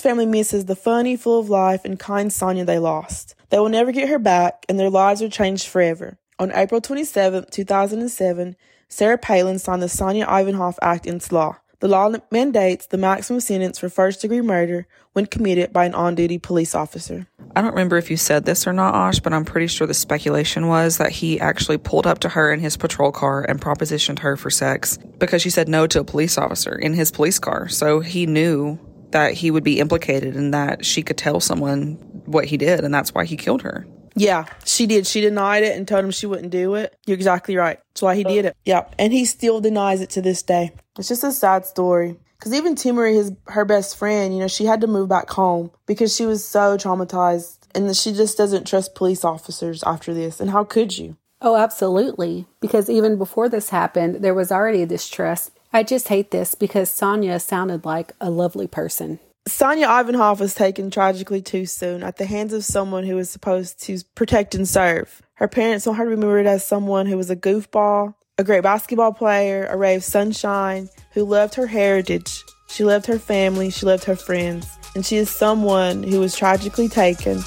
family 0.00 0.26
misses 0.26 0.66
the 0.66 0.76
funny, 0.76 1.16
full 1.16 1.40
of 1.40 1.48
life, 1.48 1.84
and 1.84 1.98
kind 1.98 2.32
Sonya 2.32 2.64
they 2.64 2.78
lost. 2.78 3.34
They 3.48 3.58
will 3.58 3.70
never 3.70 3.90
get 3.90 4.08
her 4.08 4.18
back, 4.18 4.66
and 4.68 4.78
their 4.78 4.90
lives 4.90 5.22
are 5.22 5.30
changed 5.30 5.66
forever. 5.66 6.18
On 6.38 6.52
April 6.54 6.80
27, 6.80 7.46
2007, 7.50 8.56
Sarah 8.88 9.18
Palin 9.18 9.58
signed 9.58 9.82
the 9.82 9.88
Sonya 9.88 10.26
Ivanoff 10.26 10.76
Act 10.82 11.06
into 11.06 11.34
law. 11.34 11.56
The 11.80 11.88
law 11.88 12.12
mandates 12.30 12.86
the 12.86 12.98
maximum 12.98 13.40
sentence 13.40 13.78
for 13.78 13.88
first 13.88 14.20
degree 14.20 14.42
murder 14.42 14.86
when 15.14 15.24
committed 15.24 15.72
by 15.72 15.86
an 15.86 15.94
on 15.94 16.14
duty 16.14 16.38
police 16.38 16.74
officer. 16.74 17.26
I 17.56 17.62
don't 17.62 17.70
remember 17.70 17.96
if 17.96 18.10
you 18.10 18.18
said 18.18 18.44
this 18.44 18.66
or 18.66 18.72
not, 18.74 18.94
Osh, 18.94 19.18
but 19.18 19.32
I'm 19.32 19.46
pretty 19.46 19.66
sure 19.66 19.86
the 19.86 19.94
speculation 19.94 20.68
was 20.68 20.98
that 20.98 21.10
he 21.10 21.40
actually 21.40 21.78
pulled 21.78 22.06
up 22.06 22.18
to 22.20 22.28
her 22.28 22.52
in 22.52 22.60
his 22.60 22.76
patrol 22.76 23.10
car 23.12 23.42
and 23.48 23.60
propositioned 23.60 24.18
her 24.20 24.36
for 24.36 24.50
sex 24.50 24.98
because 25.18 25.40
she 25.40 25.48
said 25.48 25.68
no 25.68 25.86
to 25.86 26.00
a 26.00 26.04
police 26.04 26.36
officer 26.36 26.76
in 26.76 26.92
his 26.92 27.10
police 27.10 27.38
car. 27.38 27.66
So 27.68 28.00
he 28.00 28.26
knew 28.26 28.78
that 29.12 29.32
he 29.32 29.50
would 29.50 29.64
be 29.64 29.80
implicated 29.80 30.36
and 30.36 30.52
that 30.52 30.84
she 30.84 31.02
could 31.02 31.16
tell 31.16 31.40
someone 31.40 31.94
what 32.26 32.44
he 32.44 32.58
did, 32.58 32.84
and 32.84 32.94
that's 32.94 33.14
why 33.14 33.24
he 33.24 33.36
killed 33.36 33.62
her. 33.62 33.86
Yeah, 34.14 34.46
she 34.64 34.86
did. 34.86 35.06
She 35.06 35.20
denied 35.20 35.62
it 35.62 35.76
and 35.76 35.86
told 35.86 36.04
him 36.04 36.10
she 36.10 36.26
wouldn't 36.26 36.50
do 36.50 36.74
it. 36.74 36.96
You're 37.06 37.14
exactly 37.14 37.56
right. 37.56 37.78
That's 37.88 38.02
why 38.02 38.16
he 38.16 38.24
did 38.24 38.44
it. 38.44 38.56
Yeah, 38.64 38.86
and 38.98 39.12
he 39.12 39.24
still 39.24 39.60
denies 39.60 40.00
it 40.00 40.10
to 40.10 40.22
this 40.22 40.42
day. 40.42 40.72
It's 40.98 41.08
just 41.08 41.24
a 41.24 41.32
sad 41.32 41.64
story. 41.64 42.16
Because 42.38 42.54
even 42.54 42.74
Timory, 42.74 43.14
his 43.14 43.32
her 43.48 43.64
best 43.64 43.96
friend, 43.96 44.32
you 44.32 44.40
know, 44.40 44.48
she 44.48 44.64
had 44.64 44.80
to 44.80 44.86
move 44.86 45.08
back 45.08 45.28
home 45.30 45.70
because 45.86 46.16
she 46.16 46.24
was 46.24 46.44
so 46.44 46.76
traumatized, 46.78 47.58
and 47.74 47.94
she 47.94 48.12
just 48.12 48.38
doesn't 48.38 48.66
trust 48.66 48.94
police 48.94 49.24
officers 49.24 49.82
after 49.82 50.14
this. 50.14 50.40
And 50.40 50.50
how 50.50 50.64
could 50.64 50.96
you? 50.96 51.16
Oh, 51.42 51.56
absolutely. 51.56 52.46
Because 52.60 52.90
even 52.90 53.18
before 53.18 53.48
this 53.48 53.70
happened, 53.70 54.16
there 54.16 54.34
was 54.34 54.50
already 54.50 54.82
a 54.82 54.86
distrust. 54.86 55.52
I 55.72 55.82
just 55.82 56.08
hate 56.08 56.30
this 56.30 56.54
because 56.54 56.90
Sonya 56.90 57.38
sounded 57.40 57.84
like 57.84 58.12
a 58.20 58.30
lovely 58.30 58.66
person. 58.66 59.20
Sonya 59.50 59.88
Ivanoff 59.88 60.40
was 60.40 60.54
taken 60.54 60.90
tragically 60.90 61.42
too 61.42 61.66
soon 61.66 62.02
at 62.02 62.16
the 62.16 62.24
hands 62.24 62.52
of 62.52 62.64
someone 62.64 63.04
who 63.04 63.16
was 63.16 63.28
supposed 63.28 63.82
to 63.82 63.98
protect 64.14 64.54
and 64.54 64.66
serve. 64.66 65.22
Her 65.34 65.48
parents 65.48 65.86
want 65.86 65.98
her 65.98 66.04
to 66.04 66.10
be 66.10 66.14
remembered 66.14 66.46
as 66.46 66.64
someone 66.64 67.06
who 67.06 67.16
was 67.16 67.30
a 67.30 67.36
goofball, 67.36 68.14
a 68.38 68.44
great 68.44 68.62
basketball 68.62 69.12
player, 69.12 69.66
a 69.66 69.76
ray 69.76 69.96
of 69.96 70.04
sunshine, 70.04 70.88
who 71.12 71.24
loved 71.24 71.56
her 71.56 71.66
heritage. 71.66 72.42
She 72.68 72.84
loved 72.84 73.06
her 73.06 73.18
family, 73.18 73.70
she 73.70 73.86
loved 73.86 74.04
her 74.04 74.16
friends, 74.16 74.66
and 74.94 75.04
she 75.04 75.16
is 75.16 75.28
someone 75.28 76.04
who 76.04 76.20
was 76.20 76.36
tragically 76.36 76.88
taken. 76.88 77.40